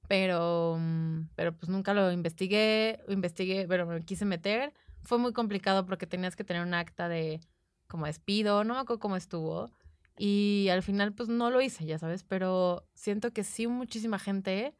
[0.08, 4.72] Pero, mm, pero pues nunca lo investigué, investigué, pero me quise meter.
[5.02, 7.40] Fue muy complicado porque tenías que tener un acta de
[7.86, 9.70] como despido, no me acuerdo cómo estuvo.
[10.18, 14.74] Y al final pues no lo hice, ya sabes, pero siento que sí muchísima gente,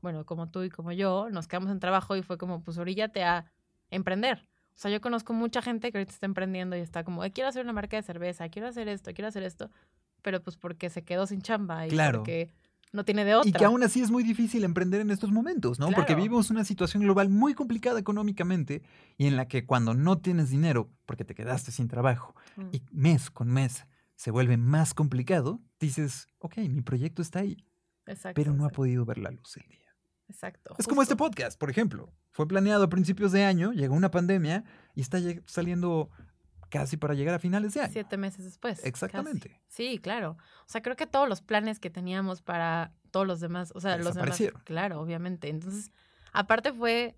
[0.00, 3.22] bueno, como tú y como yo, nos quedamos en trabajo y fue como pues oríllate
[3.24, 3.52] a
[3.90, 4.48] emprender.
[4.70, 7.48] O sea, yo conozco mucha gente que ahorita está emprendiendo y está como, "Ay, quiero
[7.50, 9.70] hacer una marca de cerveza, quiero hacer esto, quiero hacer esto
[10.22, 12.18] pero pues porque se quedó sin chamba y Claro.
[12.18, 12.52] porque
[12.92, 13.48] no tiene de otra.
[13.48, 15.90] Y que aún así es muy difícil emprender en estos momentos, ¿no?
[15.90, 18.82] Porque vivimos una situación global muy complicada económicamente
[19.16, 22.82] y en la que cuando no tienes dinero porque te quedaste sin trabajo Mm, y
[22.90, 23.86] mes con mes
[24.16, 27.64] se vuelve más complicado, dices, ok, mi proyecto está ahí,
[28.06, 29.96] exacto, pero no ha podido ver la luz del día.
[30.28, 32.12] exacto, Es como este podcast, por ejemplo.
[32.32, 34.64] Fue planeado a principios de año, llegó una pandemia
[34.94, 36.10] y está saliendo
[36.70, 37.92] casi para llegar a finales de año.
[37.92, 38.78] Siete meses después.
[38.78, 38.88] casi.
[38.88, 39.60] Exactamente.
[39.68, 40.38] Sí, claro.
[40.60, 43.98] O sea, creo que todos los planes que teníamos para todos los demás, o sea,
[43.98, 45.48] los demás, claro, obviamente.
[45.48, 45.90] Entonces,
[46.32, 47.16] aparte fue,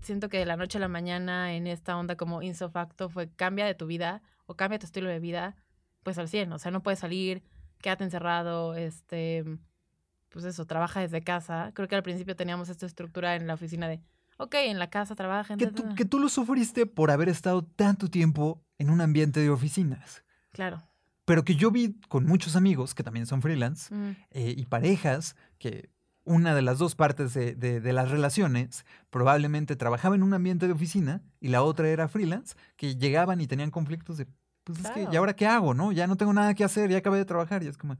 [0.00, 3.66] siento que de la noche a la mañana en esta onda como insofacto fue cambia
[3.66, 5.56] de tu vida o cambia tu estilo de vida,
[6.02, 6.52] pues al 100.
[6.52, 7.42] O sea, no puedes salir,
[7.80, 9.44] quédate encerrado, este,
[10.30, 11.72] pues eso, trabaja desde casa.
[11.74, 14.00] Creo que al principio teníamos esta estructura en la oficina de,
[14.38, 15.56] ok, en la casa trabaja.
[15.56, 19.50] Que tú, que tú lo sufriste por haber estado tanto tiempo en un ambiente de
[19.50, 20.24] oficinas.
[20.52, 20.82] Claro.
[21.24, 25.36] Pero que yo vi con muchos amigos que también son freelance Mm, eh, y parejas
[25.58, 25.90] que
[26.24, 30.66] una de las dos partes de, de- de las relaciones probablemente trabajaba en un ambiente
[30.66, 34.26] de oficina y la otra era freelance, que llegaban y tenían conflictos de,
[34.64, 35.18] pues es que, ¿y Claro.
[35.18, 35.74] ahora qué hago?
[35.74, 37.96] no Ya no tengo nada que hacer, ya acabé de trabajar y es como,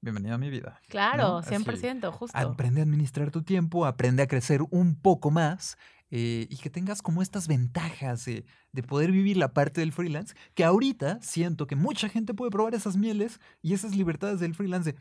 [0.00, 0.80] bienvenido a mi vida.
[0.88, 1.38] Claro, ¿no?
[1.38, 2.36] Así, 100%, justo.
[2.38, 5.76] Aprende a administrar tu tiempo, aprende a crecer un poco más
[6.10, 10.34] eh, y que tengas como estas ventajas de, de poder vivir la parte del freelance,
[10.54, 14.92] que ahorita siento que mucha gente puede probar esas mieles y esas libertades del freelance.
[14.92, 14.98] de,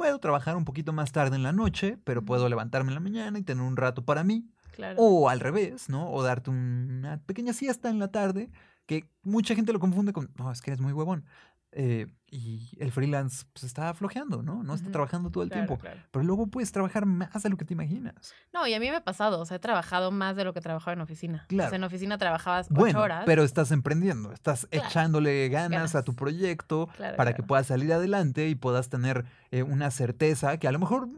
[0.00, 3.38] puedo trabajar un poquito más tarde en la noche, pero puedo levantarme en la mañana
[3.38, 4.48] y tener un rato para mí.
[4.72, 4.96] Claro.
[4.98, 6.10] O al revés, ¿no?
[6.10, 8.50] O darte una pequeña siesta en la tarde,
[8.86, 11.26] que mucha gente lo confunde con, no, es que eres muy huevón.
[11.72, 14.62] Eh, y el freelance pues, está flojeando, ¿no?
[14.62, 15.80] No está trabajando todo el Claro, tiempo.
[15.82, 16.00] claro.
[16.10, 18.32] Pero luego puedes trabajar más de lo que te imaginas.
[18.52, 20.60] No, y a mí me ha pasado, o sea, he trabajado más de lo que
[20.60, 21.42] trabajaba en oficina.
[21.44, 21.70] O Claro.
[21.70, 23.22] sea, en oficina trabajabas ocho Bueno, horas.
[23.26, 28.54] pero estás emprendiendo, estás echándole ganas, a tu proyecto para que puedas salir adelante y
[28.54, 31.08] puedas tener eh, una certeza que a lo mejor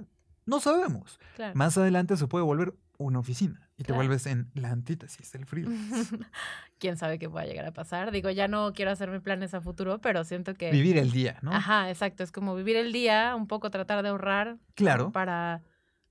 [0.47, 1.19] no sabemos.
[1.37, 1.55] Claro.
[1.55, 3.99] Más adelante se puede volver una oficina y te Claro.
[3.99, 6.17] vuelves en la antítesis del freelance.
[6.79, 8.11] Quién sabe qué pueda llegar a pasar.
[8.13, 10.71] Digo, ya no quiero hacerme planes a futuro, pero siento que.
[10.71, 11.53] Vivir el día, ¿no?
[11.53, 12.23] Ajá, exacto.
[12.23, 14.57] Es como vivir el día, un poco tratar de ahorrar.
[14.75, 15.13] Claro.
[15.13, 15.63] Para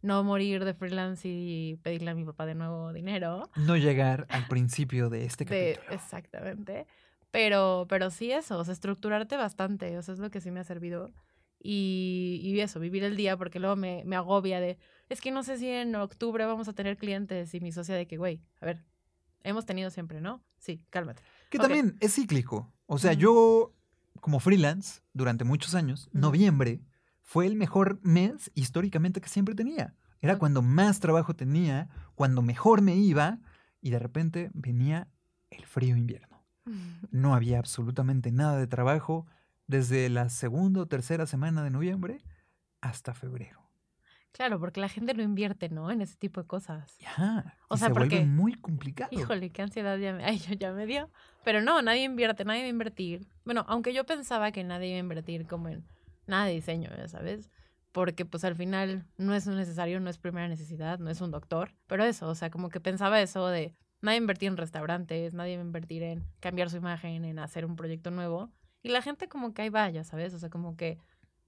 [0.02, 3.50] no morir de freelance y pedirle a mi papá de nuevo dinero.
[3.56, 5.96] No llegar al principio de este De, capítulo.
[5.96, 6.88] exactamente.
[7.32, 10.60] Pero, pero sí eso, o sea, estructurarte bastante, o sea, es lo que sí me
[10.60, 11.12] ha servido.
[11.64, 14.78] Y, y eso, vivir el día, porque luego me, me agobia de,
[15.12, 18.08] es que no sé si en octubre vamos a tener clientes y mi socia de
[18.08, 18.86] que, güey, a ver,
[19.44, 20.42] hemos tenido siempre, ¿no?
[20.58, 21.22] Sí, cálmate.
[21.50, 22.72] Que también es cíclico.
[22.86, 23.74] O sea, yo,
[24.22, 26.82] como freelance, durante muchos años, noviembre
[27.24, 29.96] fue el mejor mes históricamente que siempre tenía.
[30.22, 33.40] Era cuando más trabajo tenía, cuando mejor me iba,
[33.82, 35.10] y de repente venía
[35.50, 36.46] el frío invierno.
[37.12, 39.26] No había absolutamente nada de trabajo
[39.68, 42.24] desde la segunda o tercera semana de noviembre
[42.80, 43.61] hasta febrero.
[44.34, 45.92] Claro, porque la gente no invierte, ¿no?
[45.92, 46.96] En ese tipo de cosas.
[47.00, 49.10] Y Ajá, O sea, se vuelve porque- muy complicado.
[49.12, 51.10] Híjole, qué ansiedad ya me, ay, yo ya me dio.
[51.44, 53.28] Pero no, nadie invierte, nadie va a invertir.
[53.46, 55.84] Bueno, aunque yo pensaba que nadie iba a invertir como en
[56.28, 57.50] nada de diseño, ya sabes.
[57.92, 61.74] Porque pues al final no es necesario, no es primera necesidad, no es un doctor.
[61.88, 65.34] Pero eso, o sea, como que pensaba eso de nadie va a invertir en restaurantes,
[65.34, 68.50] nadie va a invertir en cambiar su imagen, en hacer un proyecto nuevo.
[68.82, 70.34] Y la gente como que ahí va, ya sabes.
[70.34, 71.00] O sea, como que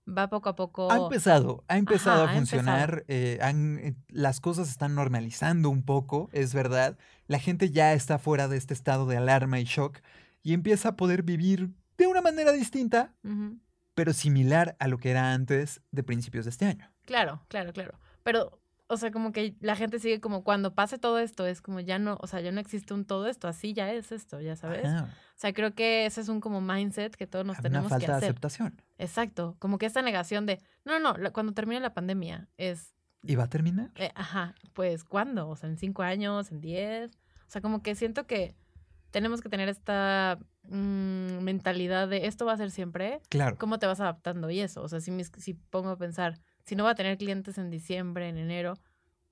[0.08, 0.92] va poco a poco.
[0.92, 2.62] Ha empezado, ha empezado Ajá, a empezado.
[2.64, 6.98] funcionar, eh, han- eh, las cosas están normalizando un poco, es verdad.
[7.28, 10.00] La gente ya está fuera de este estado de alarma y shock
[10.42, 13.14] y empieza a poder vivir de una manera distinta,
[13.96, 16.92] pero similar a lo que era antes de principios de este año.
[17.06, 18.00] Claro, claro, claro.
[18.24, 21.80] Pero, o sea, como que la gente sigue como cuando pase todo esto, es como
[21.80, 24.56] ya no, o sea, ya no existe un todo esto, así ya es esto, ya
[24.56, 24.86] sabes.
[24.86, 27.90] Ajá, O sea, creo que ese es un como mindset que todos nos una tenemos
[27.90, 28.30] falta que de hacer.
[28.30, 28.82] aceptación.
[28.98, 33.36] Exacto, como que esta negación de, no, no, la- cuando termine la pandemia es, ¿Y
[33.36, 33.90] va a terminar?
[33.96, 35.48] eh, ajá, pues, ¿cuándo?
[35.50, 37.12] O sea, en cinco años, en diez.
[37.48, 38.54] O sea, como que siento que
[39.12, 43.58] tenemos que tener esta mm, mentalidad de esto va a ser siempre, Claro.
[43.58, 44.82] cómo te vas adaptando y eso.
[44.82, 47.70] O sea, si, mis- si pongo a pensar, si no voy a tener clientes en
[47.70, 48.76] diciembre, en enero,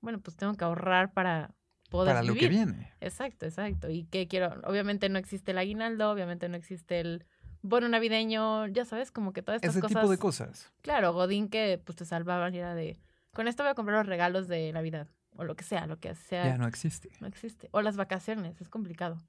[0.00, 1.54] bueno, pues tengo que ahorrar para
[1.90, 2.50] poder Para lo que vivir.
[2.66, 2.92] viene.
[3.00, 3.90] Exacto, exacto.
[3.90, 4.60] ¿Y qué quiero?
[4.64, 7.26] Obviamente no existe el aguinaldo, obviamente no existe el
[7.62, 10.00] bono navideño, ya sabes, como que todas estas Ese cosas.
[10.02, 10.72] tipo de cosas.
[10.80, 12.98] Claro, Godín que pues te salvaban y era de,
[13.32, 15.06] con esto voy a comprar los regalos de Navidad,
[15.36, 16.44] o lo que sea, lo que sea.
[16.46, 17.10] Ya no existe.
[17.20, 17.68] No existe.
[17.72, 19.22] O las vacaciones, es complicado.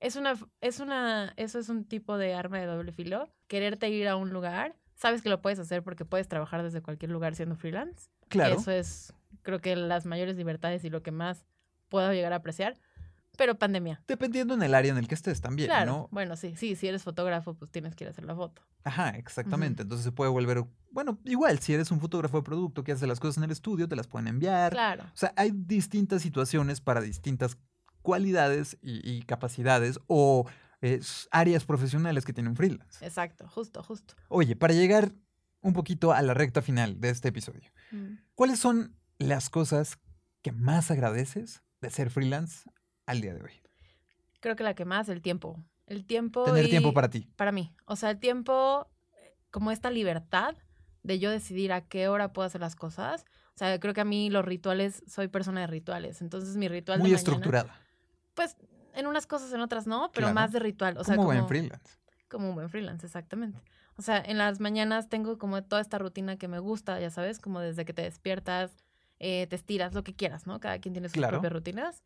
[0.00, 3.32] Es una, es una, eso es un tipo de arma de doble filo.
[3.46, 7.10] Quererte ir a un lugar, sabes que lo puedes hacer porque puedes trabajar desde cualquier
[7.10, 8.08] lugar siendo freelance.
[8.28, 8.54] Claro.
[8.54, 11.44] Eso es, creo que las mayores libertades y lo que más
[11.88, 12.78] puedo llegar a apreciar.
[13.36, 14.00] Pero pandemia.
[14.06, 15.90] Dependiendo en el área en el que estés también, claro.
[15.90, 16.08] ¿no?
[16.12, 18.62] Bueno, sí, sí, si eres fotógrafo, pues tienes que ir a hacer la foto.
[18.84, 19.82] Ajá, exactamente.
[19.82, 23.20] Entonces se puede volver, bueno, igual, si eres un fotógrafo de producto que hace las
[23.20, 24.72] cosas en el estudio, te las pueden enviar.
[24.72, 25.04] Claro.
[25.04, 27.56] O sea, hay distintas situaciones para distintas
[28.02, 30.46] cualidades y, y capacidades o
[30.82, 33.04] eh, s- áreas profesionales que tienen freelance.
[33.04, 34.14] Exacto, justo, justo.
[34.28, 35.12] Oye, para llegar
[35.60, 38.14] un poquito a la recta final de este episodio, Mm.
[38.34, 39.98] ¿cuáles son las cosas
[40.42, 42.68] que más agradeces de ser freelance
[43.06, 43.52] al día de hoy?
[44.40, 45.62] Creo que la que más, el tiempo.
[45.86, 46.44] El tiempo.
[46.44, 47.28] Tener y- tiempo para ti.
[47.36, 47.74] para mí.
[47.86, 48.88] O sea, el tiempo,
[49.50, 50.56] como esta libertad
[51.04, 53.24] de yo decidir a qué hora puedo hacer las cosas.
[53.54, 56.22] O sea, creo que a mí los rituales, soy persona de rituales.
[56.22, 57.80] Entonces mi ritual Muy de mañana, estructurada.
[58.34, 58.56] pues
[58.94, 60.34] en unas cosas, en otras no, pero Claro.
[60.34, 60.96] más de ritual.
[60.98, 61.98] O sea, como como, buen freelance.
[62.28, 63.60] como un buen freelance, exactamente.
[63.96, 67.38] O sea, en las mañanas tengo como toda esta rutina que me gusta, ya sabes,
[67.38, 68.74] como desde que te despiertas,
[69.18, 70.58] eh, te estiras, lo que quieras, ¿no?
[70.60, 71.32] Cada quien tiene sus Claro.
[71.34, 72.02] propias rutinas.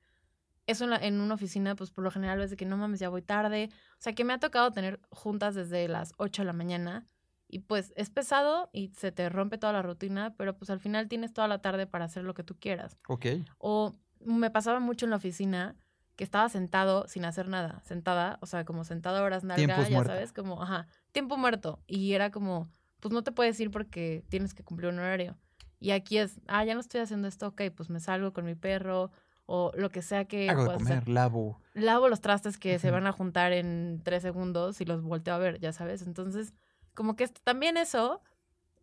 [0.66, 2.99] Eso en, la- en una oficina, pues por lo general es de que no mames,
[2.99, 3.68] ya voy tarde.
[3.93, 7.05] O sea, que me ha tocado tener juntas desde las 8 de la mañana
[7.49, 11.07] y pues es pesado y se te rompe toda la rutina, pero pues al final
[11.07, 12.99] tienes toda la tarde para hacer lo que tú quieras.
[13.07, 13.26] Ok.
[13.59, 13.93] O
[14.24, 15.76] me pasaba mucho en la oficina
[16.17, 19.97] que estaba sentado sin hacer nada, sentada, o sea, como sentado horas nalga, Tiempos ya
[19.97, 20.12] muerto.
[20.12, 21.81] sabes, como, ajá, tiempo muerto.
[21.87, 22.69] Y era como,
[23.01, 25.37] pues no te puedes ir porque tienes que cumplir un horario.
[25.79, 28.55] Y aquí es, ah, ya no estoy haciendo esto, ok, pues me salgo con mi
[28.55, 29.11] perro
[29.45, 31.09] o lo que sea que Hago de comer, hacer.
[31.11, 31.61] lavo.
[31.75, 35.39] Lavo los trastes que se van a juntar en tres segundos y los volteo a
[35.39, 36.03] ver, ya sabes.
[36.03, 36.55] Entonces,
[36.95, 38.23] como que también eso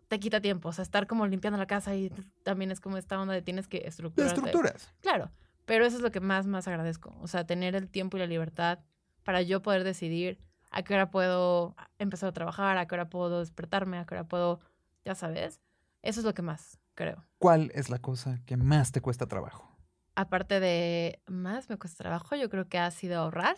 [0.07, 2.11] te quita tiempo, o sea, estar como limpiando la casa y
[2.43, 4.35] también es como esta onda de tienes que De estructurarte.
[4.35, 4.93] estructuras.
[5.01, 5.31] Claro,
[5.65, 7.15] pero eso es lo que más, más agradezco.
[7.21, 8.79] O sea, tener el tiempo y la libertad
[9.23, 10.39] para yo poder decidir
[10.71, 14.27] a qué hora puedo empezar a trabajar, a qué hora puedo despertarme, a qué hora
[14.27, 14.59] puedo,
[15.05, 15.61] ya sabes.
[16.01, 17.25] Eso es lo que más creo.
[17.37, 19.69] ¿Cuál es la cosa que más te cuesta trabajo?
[20.15, 23.55] Aparte de más me cuesta trabajo, yo creo que ha sido ahorrar.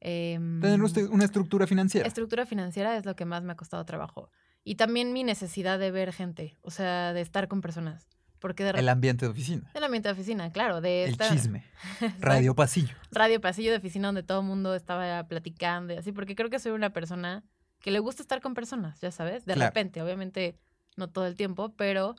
[0.00, 2.06] Em, Tener usted una estructura financiera.
[2.06, 4.30] Estructura financiera es lo que más me ha costado trabajo.
[4.62, 8.08] Y también mi necesidad de ver gente, o sea, de estar con personas.
[8.38, 9.70] Porque de el ambiente de oficina.
[9.74, 10.80] El ambiente de oficina, claro.
[10.80, 11.64] De el estar- chisme.
[12.20, 12.94] Radio pasillo.
[13.10, 16.58] radio pasillo de oficina donde todo el mundo estaba platicando y así, porque creo que
[16.58, 17.42] soy una persona
[17.80, 19.70] que le gusta estar con personas, ya sabes, de Claro.
[19.70, 20.58] repente, obviamente
[20.96, 22.14] no todo el tiempo, pero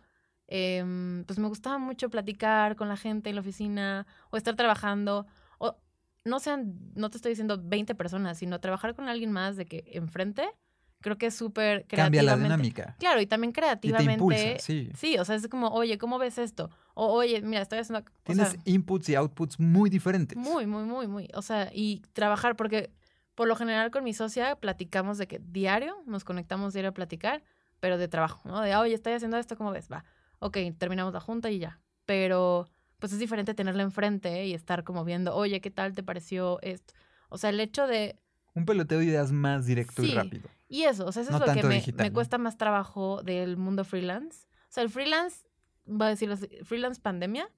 [0.47, 5.25] em, pues me gustaba mucho platicar con la gente en la oficina o estar trabajando,
[5.57, 5.75] o
[6.23, 9.83] no sean, no te estoy diciendo 20 personas, sino trabajar con alguien más de que
[9.93, 10.47] enfrente,
[11.05, 12.95] creo que es súper Cambia la dinámica.
[12.97, 14.13] Claro, y también Y te creativamente.
[14.13, 14.89] impulsa, sí.
[14.97, 16.71] Sí, o sea, es como, oye, ¿cómo ves esto?
[16.95, 17.99] O, oye, mira, estoy haciendo...
[17.99, 20.35] o Tienes sea, inputs y outputs muy diferentes.
[20.35, 21.29] muy, muy, muy, muy.
[21.35, 22.89] O sea, y trabajar, porque
[23.35, 27.43] por lo general con mi socia platicamos de que diario, nos conectamos diario a platicar,
[27.79, 28.61] pero de trabajo, ¿no?
[28.61, 29.87] De, "Ah, oye, estoy haciendo esto, ¿cómo ves?
[29.91, 30.05] Va.
[30.39, 31.79] Ok, terminamos la junta y ya.
[32.05, 36.59] Pero, pues es diferente tenerla enfrente y estar como viendo, oye, ¿qué tal te pareció
[36.63, 36.95] esto?
[37.29, 38.17] O sea, el hecho de...
[38.55, 40.49] Un peloteo de ideas más directo y rápido.
[40.67, 42.13] Y eso, o sea, eso No es lo que me, digital, me ¿no?
[42.13, 44.47] cuesta más trabajo del mundo freelance.
[44.63, 45.45] O sea, el freelance,
[45.85, 47.49] voy a decirlo así, freelance pandemia,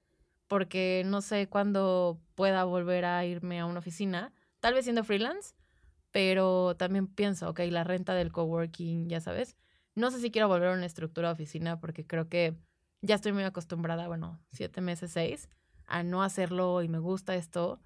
[0.46, 5.54] porque no sé cuándo pueda volver a irme a una oficina, tal vez siendo freelance,
[6.10, 9.56] pero también pienso, ok, la renta del coworking, ya sabes.
[9.94, 12.56] No sé si quiero volver a una estructura de oficina porque creo que
[13.02, 15.48] ya estoy muy acostumbrada, bueno, siete meses, seis,
[15.86, 17.80] a no hacerlo y me gusta esto,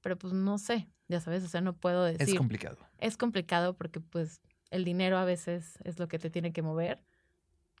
[0.00, 2.78] pero pues no sé, ya sabes, o sea, no puedo decir Es complicado.
[2.98, 4.40] es complicado porque pues
[4.72, 7.00] el dinero a veces es lo que te tiene que mover,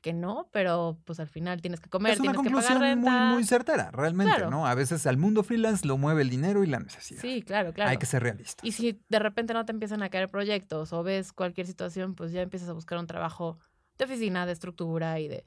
[0.00, 2.98] que no, pero pues al final tienes que comer, es una tienes que pagar conclusión
[3.00, 3.30] muy, renta.
[3.32, 4.50] muy certera, realmente, Claro.
[4.50, 4.66] ¿no?
[4.66, 7.20] A veces al mundo freelance lo mueve el dinero y la necesidad.
[7.22, 7.90] Sí, claro, claro.
[7.90, 8.64] Hay que ser realistas.
[8.64, 12.32] Y si de repente no te empiezan a caer proyectos o ves cualquier situación, pues
[12.32, 13.58] ya empiezas a buscar un trabajo
[13.98, 15.44] de oficina, de estructura y de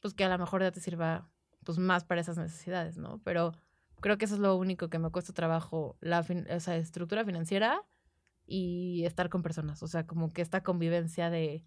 [0.00, 1.28] pues que a lo mejor ya te sirva
[1.64, 3.20] pues más para esas necesidades, ¿no?
[3.24, 3.54] Pero
[4.00, 7.24] creo que eso es lo único que me cuesta trabajo, la fin- o sea, estructura
[7.24, 7.82] financiera
[8.46, 11.64] y estar con personas, o sea, como que esta convivencia de,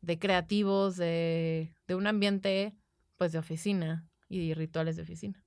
[0.00, 2.74] de creativos, de, de un ambiente
[3.16, 5.44] pues de oficina y rituales de oficina.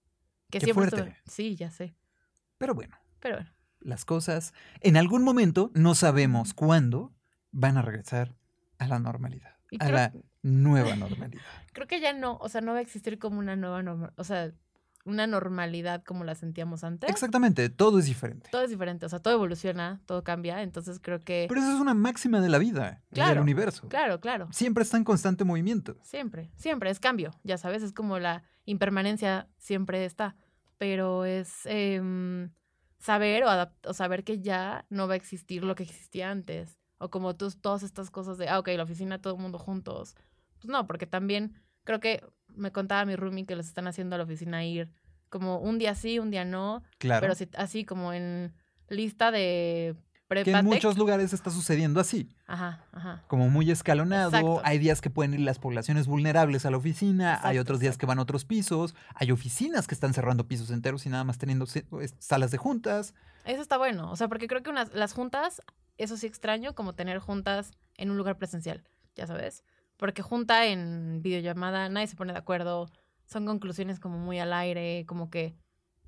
[0.52, 1.10] Que Qué siempre fuerte.
[1.10, 1.96] estuve- Sí, ya sé,
[2.58, 3.52] Pero bueno, pero bueno.
[3.82, 7.14] las cosas en algún momento, no sabemos cuándo,
[7.52, 8.36] van a regresar
[8.78, 9.56] a la normalidad.
[9.72, 10.14] Y a creo- la
[10.44, 11.42] nueva normalidad.
[11.74, 14.24] creo que ya no, o sea, no va a existir como una nueva norma, o
[14.24, 14.54] sea,
[15.06, 17.10] una normalidad como la sentíamos antes.
[17.10, 18.49] Exactamente, todo es diferente.
[18.51, 21.80] Todo es diferente, o sea, todo evoluciona, todo cambia, entonces creo que Pero eso es
[21.80, 23.88] una máxima de la vida, y del Claro, universo.
[23.88, 24.47] claro, claro.
[24.51, 25.95] Siempre está en constante movimiento.
[26.01, 30.36] Siempre, siempre es cambio, ya sabes, es como la impermanencia siempre está,
[30.78, 32.49] pero es em,
[32.97, 33.49] saber o,
[33.88, 37.51] o saber que ya no va a existir lo que existía antes, o como tú,
[37.51, 40.16] todas estas cosas de, ah, ok, la oficina, todo el mundo juntos.
[40.56, 44.18] Pues no, porque también creo que me contaba mi roomie que les están haciendo a
[44.18, 44.90] la oficina ir
[45.30, 47.22] como un día sí, un día no, Claro.
[47.22, 48.54] pero sí- así como en
[48.90, 49.96] lista de
[50.44, 53.24] que en muchos lugares está sucediendo así, Ajá, ajá.
[53.28, 54.30] como muy escalonado.
[54.30, 54.62] Exacto.
[54.64, 58.00] Hay días que pueden ir las poblaciones vulnerables a la oficina, hay otros días exacto.
[58.02, 61.38] que van a otros pisos, hay oficinas que están cerrando pisos enteros y nada más
[61.38, 63.14] teniendo se- es- salas de juntas.
[63.46, 65.62] Eso está bueno, o sea, porque creo que unas, las juntas,
[65.98, 68.84] eso sí extraño, como tener juntas en un lugar presencial,
[69.16, 69.64] ya sabes.
[69.98, 72.89] Porque junta en videollamada, nadie se pone de acuerdo,
[73.26, 75.56] son conclusiones como muy al aire, como que,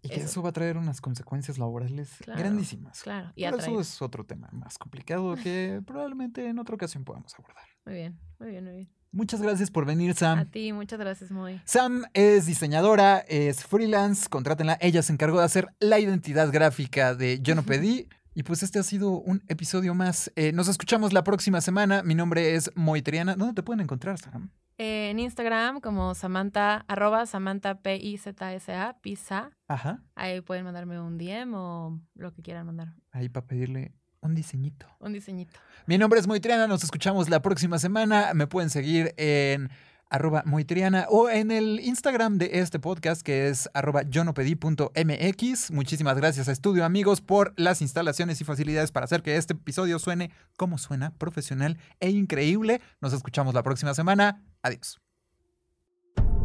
[0.03, 0.25] Y que Eso.
[0.25, 3.01] eso va a traer unas consecuencias laborales Claro, grandísimas.
[3.01, 7.33] claro, y Pero eso es otro tema más complicado que probablemente en otra ocasión podamos
[7.39, 7.63] abordar.
[7.85, 8.89] Muy bien, muy bien, muy bien.
[9.13, 10.51] Muchas gracias por venir, A Sam.
[10.51, 11.59] ti, muchas gracias, muy.
[11.63, 14.77] Sam es diseñadora, es freelance, contrátenla.
[14.81, 18.07] Ella se encargó de hacer la identidad gráfica de Yo no pedí.
[18.37, 20.31] Y pues este ha sido un episodio más.
[20.35, 22.03] Eh, nos escuchamos la próxima semana.
[22.03, 23.35] Mi nombre es Moitriana.
[23.35, 24.51] ¿Dónde te pueden encontrar, Sam?
[24.77, 29.49] Eh, en Instagram, como Samantha, arroba Samantha P-I-Z-S-A, Pisa.
[29.67, 30.03] Ajá.
[30.13, 32.93] Ahí pueden mandarme un DM o lo que quieran mandar.
[33.11, 34.85] Ahí para pedirle un diseñito.
[34.99, 35.59] Un diseñito.
[35.87, 36.67] Mi nombre es Moitriana.
[36.67, 38.35] Nos escuchamos la próxima semana.
[38.35, 39.71] Me pueden seguir en
[40.09, 45.71] arroba Moitriana o en el Instagram de este podcast que es arroba yo no pedí.mx.
[45.71, 49.99] Muchísimas gracias a Estudio Amigos por las instalaciones y facilidades para hacer que este episodio
[49.99, 52.81] suene como suena, profesional e increíble.
[53.01, 54.43] Nos escuchamos la próxima semana.
[54.61, 54.99] Adiós.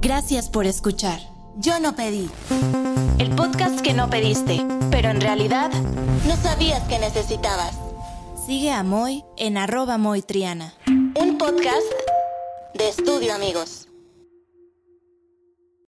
[0.00, 1.20] Gracias por escuchar.
[1.58, 2.28] Yo no pedí.
[3.18, 5.70] El podcast que no pediste, pero en realidad
[6.26, 7.78] no sabías que necesitabas.
[8.46, 9.96] Sigue a Moy en arroba.
[9.96, 12.01] Un podcast
[12.74, 13.91] de estudio amigos.